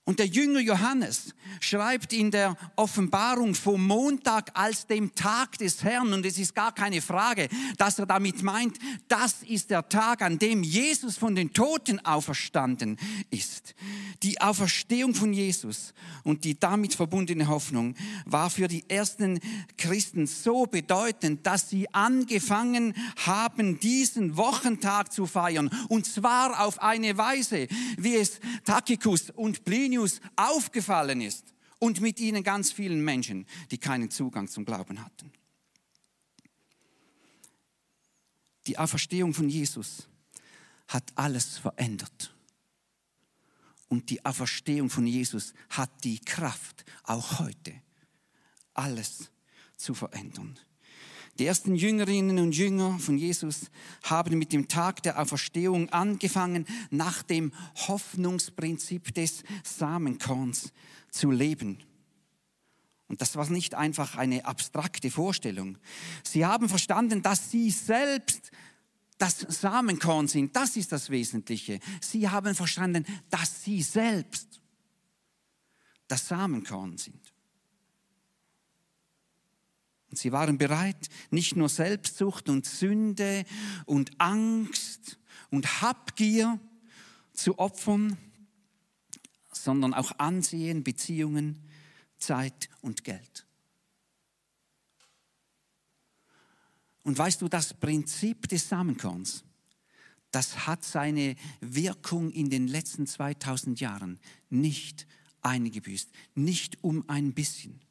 Und 0.06 0.18
der 0.18 0.26
Jünger 0.26 0.60
Johannes 0.60 1.34
schreibt 1.60 2.12
in 2.12 2.30
der 2.30 2.56
Offenbarung 2.76 3.54
vom 3.54 3.86
Montag 3.86 4.50
als 4.52 4.86
dem 4.86 5.14
Tag 5.14 5.56
des 5.56 5.82
Herrn, 5.82 6.12
und 6.12 6.26
es 6.26 6.38
ist 6.38 6.54
gar 6.54 6.74
keine 6.74 7.00
Frage, 7.00 7.48
dass 7.78 7.98
er 7.98 8.04
damit 8.04 8.42
meint, 8.42 8.78
das 9.08 9.36
ist 9.42 9.70
der 9.70 9.88
Tag, 9.88 10.20
an 10.20 10.38
dem 10.38 10.62
Jesus 10.62 11.16
von 11.16 11.34
den 11.34 11.54
Toten 11.54 12.04
auferstanden 12.04 12.98
ist. 13.30 13.74
Die 14.22 14.38
Auferstehung 14.42 15.14
von 15.14 15.32
Jesus 15.32 15.94
und 16.22 16.44
die 16.44 16.60
damit 16.60 16.92
verbundene 16.92 17.48
Hoffnung 17.48 17.94
war 18.26 18.50
für 18.50 18.68
die 18.68 18.84
ersten 18.90 19.40
Christen 19.78 20.26
so 20.26 20.66
bedeutend, 20.66 21.46
dass 21.46 21.70
sie 21.70 21.88
angefangen 21.94 22.92
haben, 23.24 23.80
diesen 23.80 24.36
Wochentag 24.36 25.14
zu 25.14 25.24
feiern, 25.24 25.70
und 25.88 26.04
zwar 26.04 26.62
auf 26.62 26.82
eine 26.82 27.16
Weise, 27.16 27.68
wie 27.96 28.16
es 28.16 28.38
Tacitus 28.64 29.30
und 29.30 29.64
Plinius 29.64 29.93
Plinius 29.94 30.20
aufgefallen 30.36 31.20
ist 31.20 31.54
und 31.78 32.00
mit 32.00 32.18
ihnen 32.18 32.42
ganz 32.42 32.72
vielen 32.72 33.04
Menschen, 33.04 33.46
die 33.70 33.78
keinen 33.78 34.10
Zugang 34.10 34.48
zum 34.48 34.64
Glauben 34.64 35.04
hatten. 35.04 35.32
Die 38.66 38.76
Auferstehung 38.78 39.34
von 39.34 39.48
Jesus 39.48 40.08
hat 40.88 41.12
alles 41.14 41.58
verändert. 41.58 42.34
Und 43.88 44.10
die 44.10 44.24
Auferstehung 44.24 44.90
von 44.90 45.06
Jesus 45.06 45.54
hat 45.70 45.90
die 46.02 46.18
Kraft, 46.18 46.84
auch 47.04 47.38
heute, 47.38 47.74
alles 48.72 49.30
zu 49.76 49.94
verändern. 49.94 50.58
Die 51.38 51.46
ersten 51.46 51.74
Jüngerinnen 51.74 52.38
und 52.38 52.56
Jünger 52.56 52.98
von 53.00 53.18
Jesus 53.18 53.70
haben 54.04 54.38
mit 54.38 54.52
dem 54.52 54.68
Tag 54.68 55.02
der 55.02 55.20
Auferstehung 55.20 55.88
angefangen, 55.90 56.66
nach 56.90 57.22
dem 57.22 57.52
Hoffnungsprinzip 57.88 59.12
des 59.14 59.42
Samenkorns 59.64 60.72
zu 61.10 61.32
leben. 61.32 61.82
Und 63.08 63.20
das 63.20 63.36
war 63.36 63.48
nicht 63.50 63.74
einfach 63.74 64.16
eine 64.16 64.44
abstrakte 64.44 65.10
Vorstellung. 65.10 65.78
Sie 66.22 66.46
haben 66.46 66.68
verstanden, 66.68 67.22
dass 67.22 67.50
sie 67.50 67.70
selbst 67.70 68.50
das 69.18 69.40
Samenkorn 69.40 70.28
sind. 70.28 70.54
Das 70.56 70.76
ist 70.76 70.92
das 70.92 71.10
Wesentliche. 71.10 71.80
Sie 72.00 72.28
haben 72.28 72.54
verstanden, 72.54 73.04
dass 73.30 73.64
sie 73.64 73.82
selbst 73.82 74.60
das 76.08 76.28
Samenkorn 76.28 76.96
sind. 76.96 77.23
Sie 80.18 80.32
waren 80.32 80.58
bereit, 80.58 81.08
nicht 81.30 81.56
nur 81.56 81.68
Selbstsucht 81.68 82.48
und 82.48 82.66
Sünde 82.66 83.44
und 83.86 84.20
Angst 84.20 85.18
und 85.50 85.82
Habgier 85.82 86.58
zu 87.32 87.58
opfern, 87.58 88.16
sondern 89.52 89.94
auch 89.94 90.18
Ansehen, 90.18 90.84
Beziehungen, 90.84 91.58
Zeit 92.18 92.68
und 92.80 93.04
Geld. 93.04 93.46
Und 97.02 97.18
weißt 97.18 97.42
du, 97.42 97.48
das 97.48 97.74
Prinzip 97.74 98.48
des 98.48 98.68
Samenkorns, 98.68 99.44
das 100.30 100.66
hat 100.66 100.82
seine 100.82 101.36
Wirkung 101.60 102.30
in 102.30 102.50
den 102.50 102.66
letzten 102.66 103.06
2000 103.06 103.78
Jahren 103.78 104.18
nicht 104.50 105.06
eingebüßt, 105.42 106.10
nicht 106.34 106.82
um 106.82 107.08
ein 107.08 107.34
bisschen. 107.34 107.83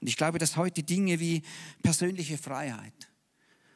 Und 0.00 0.08
ich 0.08 0.16
glaube, 0.16 0.38
dass 0.38 0.56
heute 0.56 0.82
Dinge 0.82 1.20
wie 1.20 1.42
persönliche 1.82 2.38
Freiheit, 2.38 3.10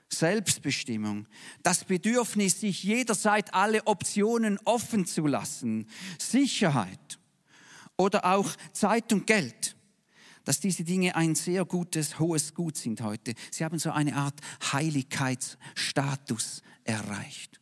Selbstbestimmung, 0.08 1.26
das 1.62 1.84
Bedürfnis, 1.84 2.60
sich 2.60 2.82
jederzeit 2.82 3.52
alle 3.52 3.86
Optionen 3.86 4.58
offen 4.64 5.06
zu 5.06 5.26
lassen, 5.26 5.88
Sicherheit 6.18 7.18
oder 7.96 8.24
auch 8.24 8.54
Zeit 8.72 9.12
und 9.12 9.26
Geld, 9.26 9.76
dass 10.44 10.60
diese 10.60 10.84
Dinge 10.84 11.16
ein 11.16 11.34
sehr 11.34 11.64
gutes, 11.64 12.18
hohes 12.18 12.54
Gut 12.54 12.76
sind 12.76 13.00
heute. 13.00 13.34
Sie 13.50 13.64
haben 13.64 13.78
so 13.78 13.90
eine 13.90 14.14
Art 14.14 14.38
Heiligkeitsstatus 14.72 16.62
erreicht. 16.84 17.60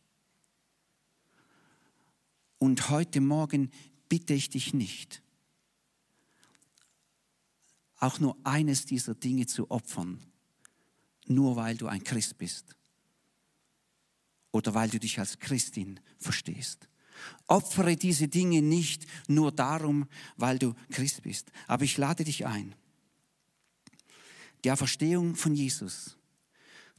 Und 2.59 2.89
heute 2.89 3.19
Morgen 3.19 3.71
bitte 4.09 4.33
ich 4.33 4.49
dich 4.49 4.73
nicht, 4.73 5.22
auch 8.03 8.19
nur 8.19 8.37
eines 8.43 8.85
dieser 8.85 9.15
Dinge 9.15 9.45
zu 9.45 9.71
opfern, 9.71 10.19
nur 11.25 11.55
weil 11.55 11.77
du 11.77 11.87
ein 11.87 12.03
Christ 12.03 12.37
bist 12.37 12.75
oder 14.51 14.73
weil 14.73 14.89
du 14.89 14.99
dich 14.99 15.19
als 15.19 15.39
Christin 15.39 15.99
verstehst. 16.17 16.89
Opfere 17.47 17.95
diese 17.95 18.27
Dinge 18.27 18.61
nicht 18.61 19.05
nur 19.27 19.51
darum, 19.51 20.07
weil 20.35 20.59
du 20.59 20.73
Christ 20.91 21.21
bist. 21.21 21.51
Aber 21.67 21.85
ich 21.85 21.97
lade 21.97 22.25
dich 22.25 22.45
ein, 22.45 22.75
die 24.63 24.71
Auferstehung 24.71 25.35
von 25.35 25.55
Jesus 25.55 26.17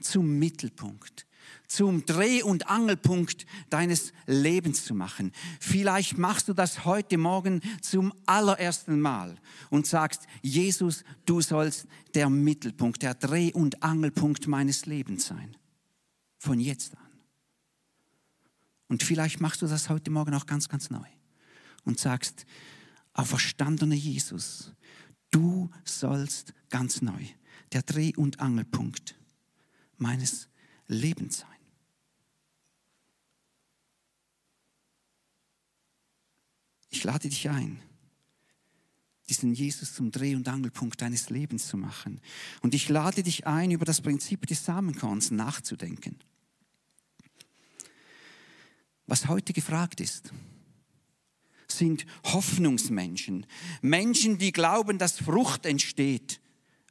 zum 0.01 0.39
Mittelpunkt 0.39 1.27
zum 1.67 2.05
Dreh- 2.05 2.43
und 2.43 2.69
Angelpunkt 2.69 3.47
deines 3.71 4.13
Lebens 4.27 4.85
zu 4.85 4.95
machen. 4.95 5.33
Vielleicht 5.61 6.19
machst 6.19 6.49
du 6.49 6.53
das 6.55 6.85
heute 6.85 7.19
Morgen 7.19 7.61
zum 7.81 8.13
allerersten 8.27 9.01
Mal 9.01 9.37
und 9.71 9.87
sagst, 9.87 10.23
Jesus, 10.43 11.05
du 11.27 11.41
sollst 11.41 11.87
der 12.15 12.29
Mittelpunkt, 12.29 13.03
der 13.03 13.15
Dreh- 13.15 13.53
und 13.53 13.83
Angelpunkt 13.83 14.47
meines 14.47 14.87
Lebens 14.87 15.27
sein. 15.27 15.57
Von 16.39 16.61
jetzt 16.61 16.97
an. 16.97 17.03
Und 18.89 19.03
vielleicht 19.03 19.41
machst 19.41 19.63
du 19.63 19.67
das 19.67 19.89
heute 19.89 20.11
Morgen 20.11 20.35
auch 20.35 20.47
ganz, 20.47 20.69
ganz 20.69 20.91
neu 20.91 21.07
und 21.85 21.99
sagst, 21.99 22.45
auferstandener 23.15 23.95
Jesus, 23.95 24.73
du 25.31 25.71
sollst 25.85 26.53
ganz 26.69 27.01
neu 27.01 27.25
der 27.73 27.83
Dreh- 27.83 28.15
und 28.15 28.41
Angelpunkt 28.41 29.17
meines 29.97 30.33
Lebens 30.33 30.54
sein. 31.33 31.49
Ich 36.91 37.03
lade 37.03 37.29
dich 37.29 37.51
ein, 37.51 37.81
diesen 39.29 39.53
Jesus 39.53 39.95
zum 39.95 40.11
Dreh- 40.11 40.37
und 40.37 40.49
Angelpunkt 40.49 41.03
deines 41.03 41.31
Lebens 41.31 41.67
zu 41.67 41.77
machen. 41.77 42.21
Und 42.61 42.75
ich 42.75 42.89
lade 42.89 43.23
dich 43.23 43.47
ein, 43.47 43.71
über 43.71 43.85
das 43.85 44.01
Prinzip 44.01 44.47
des 44.47 44.65
Samenkorns 44.65 45.31
nachzudenken. 45.31 46.19
Was 49.07 49.29
heute 49.29 49.53
gefragt 49.53 50.01
ist, 50.01 50.33
sind 51.69 52.07
Hoffnungsmenschen. 52.25 53.47
Menschen, 53.83 54.39
die 54.39 54.53
glauben, 54.53 54.99
dass 54.99 55.19
Frucht 55.19 55.67
entsteht, 55.67 56.41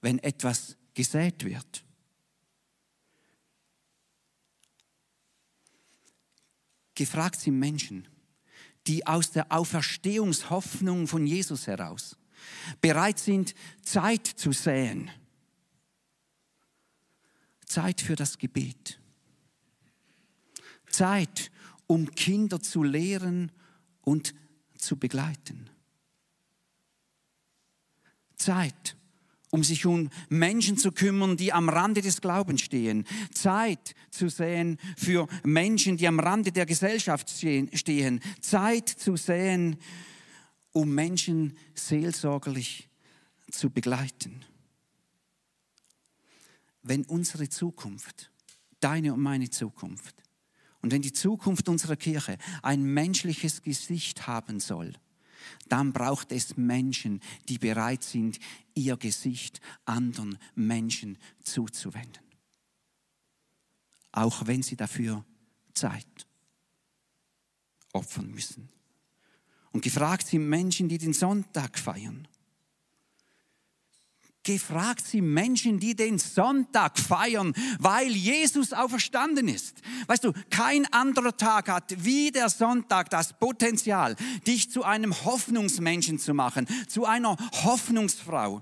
wenn 0.01 0.19
etwas 0.19 0.77
gesät 0.93 1.45
wird. 1.45 1.85
Gefragt 6.95 7.39
sind 7.39 7.59
Menschen, 7.59 8.07
die 8.87 9.05
aus 9.07 9.31
der 9.31 9.51
Auferstehungshoffnung 9.51 11.07
von 11.07 11.25
Jesus 11.25 11.67
heraus 11.67 12.17
bereit 12.81 13.19
sind, 13.19 13.55
Zeit 13.81 14.27
zu 14.27 14.51
säen. 14.51 15.09
Zeit 17.65 18.01
für 18.01 18.15
das 18.15 18.37
Gebet. 18.37 18.99
Zeit, 20.89 21.51
um 21.87 22.11
Kinder 22.11 22.61
zu 22.61 22.83
lehren 22.83 23.51
und 24.01 24.35
zu 24.77 24.97
begleiten. 24.97 25.69
Zeit, 28.35 28.95
um 29.53 29.63
sich 29.63 29.85
um 29.85 30.09
Menschen 30.29 30.77
zu 30.77 30.91
kümmern, 30.91 31.37
die 31.37 31.53
am 31.53 31.69
Rande 31.69 32.01
des 32.01 32.21
Glaubens 32.21 32.61
stehen. 32.61 33.05
Zeit 33.31 33.93
zu 34.09 34.27
sehen 34.27 34.79
für 34.97 35.27
Menschen, 35.43 35.95
die 35.95 36.07
am 36.07 36.19
Rande 36.19 36.51
der 36.51 36.65
Gesellschaft 36.65 37.29
stehen. 37.29 38.19
Zeit 38.41 38.89
zu 38.89 39.15
sehen, 39.15 39.77
um 40.71 40.89
Menschen 40.89 41.55
seelsorgerlich 41.75 42.89
zu 43.51 43.69
begleiten. 43.69 44.43
Wenn 46.81 47.05
unsere 47.05 47.47
Zukunft, 47.47 48.31
deine 48.79 49.13
und 49.13 49.21
meine 49.21 49.51
Zukunft, 49.51 50.15
und 50.81 50.91
wenn 50.91 51.03
die 51.03 51.13
Zukunft 51.13 51.69
unserer 51.69 51.95
Kirche 51.95 52.39
ein 52.63 52.81
menschliches 52.81 53.61
Gesicht 53.61 54.25
haben 54.25 54.59
soll, 54.59 54.93
dann 55.67 55.93
braucht 55.93 56.31
es 56.31 56.57
Menschen, 56.57 57.21
die 57.49 57.57
bereit 57.57 58.03
sind, 58.03 58.39
ihr 58.75 58.97
Gesicht 58.97 59.61
anderen 59.85 60.37
Menschen 60.55 61.17
zuzuwenden. 61.43 62.23
Auch 64.11 64.45
wenn 64.47 64.63
sie 64.63 64.75
dafür 64.75 65.25
Zeit 65.73 66.27
opfern 67.93 68.29
müssen. 68.31 68.69
Und 69.71 69.83
gefragt 69.83 70.27
sind 70.27 70.47
Menschen, 70.47 70.87
die 70.87 70.97
den 70.97 71.13
Sonntag 71.13 71.79
feiern, 71.79 72.27
Gefragt 74.43 75.05
sie 75.05 75.21
Menschen, 75.21 75.79
die 75.79 75.95
den 75.95 76.19
Sonntag 76.19 76.99
feiern, 76.99 77.53
weil 77.79 78.11
Jesus 78.11 78.73
auferstanden 78.73 79.47
ist. 79.47 79.81
Weißt 80.07 80.25
du, 80.25 80.33
kein 80.49 80.85
anderer 80.91 81.35
Tag 81.37 81.69
hat 81.69 82.03
wie 82.03 82.29
der 82.29 82.49
Sonntag 82.49 83.09
das 83.09 83.39
Potenzial, 83.39 84.17
dich 84.45 84.69
zu 84.69 84.83
einem 84.83 85.13
Hoffnungsmenschen 85.23 86.19
zu 86.19 86.33
machen, 86.33 86.67
zu 86.89 87.05
einer 87.05 87.37
Hoffnungsfrau, 87.63 88.61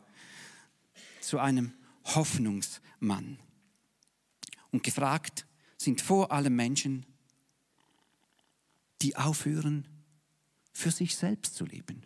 zu 1.19 1.39
einem 1.39 1.73
Hoffnungsmann. 2.05 3.39
Und 4.69 4.83
gefragt 4.83 5.47
sind 5.77 5.99
vor 5.99 6.31
allem 6.31 6.55
Menschen, 6.55 7.07
die 9.01 9.15
aufhören, 9.15 9.87
für 10.73 10.91
sich 10.91 11.15
selbst 11.15 11.55
zu 11.55 11.65
leben, 11.65 12.05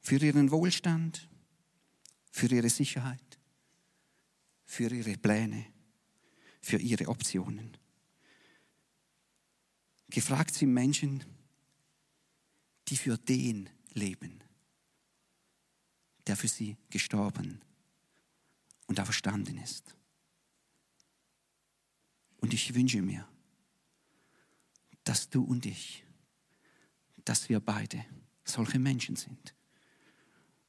für 0.00 0.16
ihren 0.16 0.50
Wohlstand, 0.50 1.28
für 2.34 2.48
ihre 2.48 2.68
Sicherheit, 2.68 3.38
für 4.64 4.92
ihre 4.92 5.16
Pläne, 5.16 5.66
für 6.60 6.78
ihre 6.78 7.06
Optionen. 7.06 7.76
Gefragt 10.08 10.52
sind 10.52 10.72
Menschen, 10.72 11.22
die 12.88 12.96
für 12.96 13.16
den 13.16 13.70
leben, 13.92 14.42
der 16.26 16.36
für 16.36 16.48
sie 16.48 16.76
gestorben 16.90 17.60
und 18.88 18.98
auferstanden 18.98 19.56
ist. 19.58 19.94
Und 22.38 22.52
ich 22.52 22.74
wünsche 22.74 23.00
mir, 23.00 23.28
dass 25.04 25.30
du 25.30 25.44
und 25.44 25.66
ich, 25.66 26.04
dass 27.24 27.48
wir 27.48 27.60
beide 27.60 28.04
solche 28.44 28.80
Menschen 28.80 29.14
sind 29.14 29.53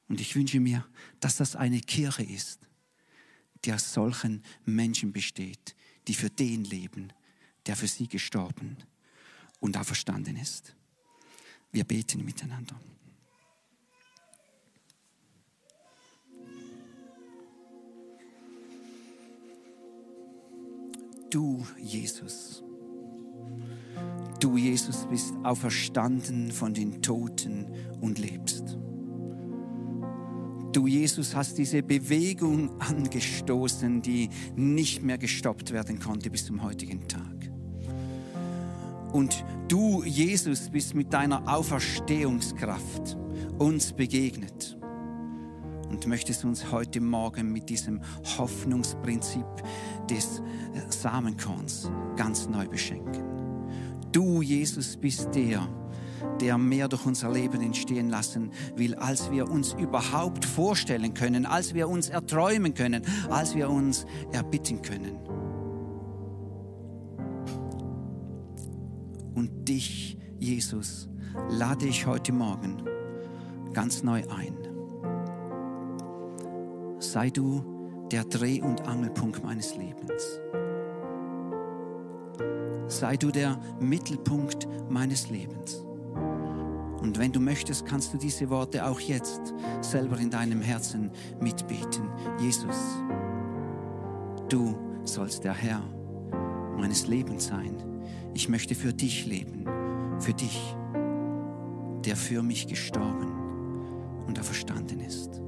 und 0.08 0.22
ich 0.22 0.36
wünsche 0.36 0.60
mir, 0.60 0.86
dass 1.20 1.38
das 1.38 1.56
eine 1.56 1.80
Kirche 1.82 2.24
ist, 2.24 2.60
die 3.64 3.74
aus 3.74 3.94
solchen 3.94 4.44
Menschen 4.66 5.12
besteht, 5.12 5.76
die 6.08 6.14
für 6.14 6.30
den 6.30 6.64
leben, 6.64 7.12
der 7.66 7.76
für 7.76 7.88
sie 7.88 8.08
gestorben 8.08 8.78
und 9.60 9.78
auferstanden 9.78 10.38
ist. 10.38 10.76
Wir 11.72 11.84
beten 11.84 12.24
miteinander. 12.24 12.80
Du, 21.32 21.68
Jesus, 21.78 22.64
du, 24.40 24.56
Jesus, 24.56 25.06
bist 25.10 25.34
auferstanden 25.44 26.52
von 26.52 26.74
den 26.74 27.02
Toten 27.02 27.68
und 28.00 28.20
lebst. 28.20 28.78
Du, 30.76 30.88
Jesus, 30.88 31.34
hast 31.34 31.58
diese 31.58 31.82
Bewegung 31.82 32.82
angestoßen, 32.82 34.02
die 34.02 34.30
nicht 34.58 35.02
mehr 35.02 35.18
gestoppt 35.18 35.72
werden 35.72 36.00
konnte 36.00 36.30
bis 36.30 36.48
zum 36.48 36.62
heutigen 36.64 37.08
Tag. 37.08 37.50
Und 39.14 39.46
du, 39.70 40.04
Jesus, 40.04 40.70
bist 40.70 40.94
mit 40.94 41.14
deiner 41.14 41.48
Auferstehungskraft 41.48 43.16
uns 43.58 43.94
begegnet 43.94 44.78
und 45.90 46.08
möchtest 46.08 46.44
uns 46.44 46.70
heute 46.74 47.00
Morgen 47.00 47.54
mit 47.54 47.70
diesem 47.70 48.02
Hoffnungsprinzip 48.38 49.46
des 50.10 50.42
Samenkorns 50.90 51.90
ganz 52.18 52.50
neu 52.50 52.68
beschenken. 52.68 53.24
Du, 54.12 54.42
Jesus, 54.42 54.98
bist 54.98 55.30
der, 55.36 55.66
der 56.42 56.58
mehr 56.58 56.88
durch 56.88 57.06
unser 57.06 57.32
Leben 57.32 57.62
entstehen 57.62 58.10
lassen 58.10 58.52
will, 58.76 58.96
als 58.96 59.32
wir 59.32 59.50
uns 59.50 59.74
überhaupt 59.74 60.46
vorstellen 60.46 61.14
können, 61.14 61.46
als 61.46 61.74
wir 61.74 61.88
uns 61.88 62.10
erträumen 62.10 62.74
können, 62.74 63.04
als 63.30 63.56
wir 63.56 63.70
uns 63.70 64.06
erbitten 64.32 64.82
können. 64.82 65.18
Und 69.34 69.68
dich, 69.68 70.18
Jesus, 70.40 71.10
lade 71.50 71.86
ich 71.86 72.06
heute 72.06 72.32
Morgen 72.32 72.84
ganz 73.74 74.04
neu 74.04 74.24
ein. 74.30 74.58
Sei 77.00 77.30
du 77.30 78.08
der 78.12 78.24
Dreh- 78.24 78.62
und 78.62 78.88
Angelpunkt 78.88 79.44
meines 79.44 79.76
Lebens. 79.76 80.40
Sei 82.88 83.18
du 83.18 83.32
der 83.32 83.60
Mittelpunkt 83.80 84.68
meines 84.90 85.30
Lebens. 85.30 85.84
Und 87.06 87.20
wenn 87.20 87.32
du 87.32 87.40
möchtest, 87.40 87.86
kannst 87.86 88.12
du 88.16 88.18
diese 88.18 88.50
Worte 88.50 88.84
auch 88.84 89.00
jetzt 89.00 89.54
selber 89.82 90.18
in 90.18 90.32
deinem 90.32 90.60
Herzen 90.60 91.12
mitbeten. 91.40 92.10
Jesus, 92.40 92.76
du 94.50 94.76
sollst 95.04 95.44
der 95.44 95.54
Herr 95.54 95.84
meines 96.76 97.06
Lebens 97.06 97.46
sein. 97.46 97.78
Ich 98.34 98.50
möchte 98.50 98.74
für 98.74 98.92
dich 98.92 99.28
leben, 99.28 99.66
für 100.20 100.34
dich, 100.34 100.76
der 102.04 102.16
für 102.16 102.42
mich 102.42 102.66
gestorben 102.66 103.32
und 104.26 104.40
auferstanden 104.40 105.00
ist. 105.00 105.45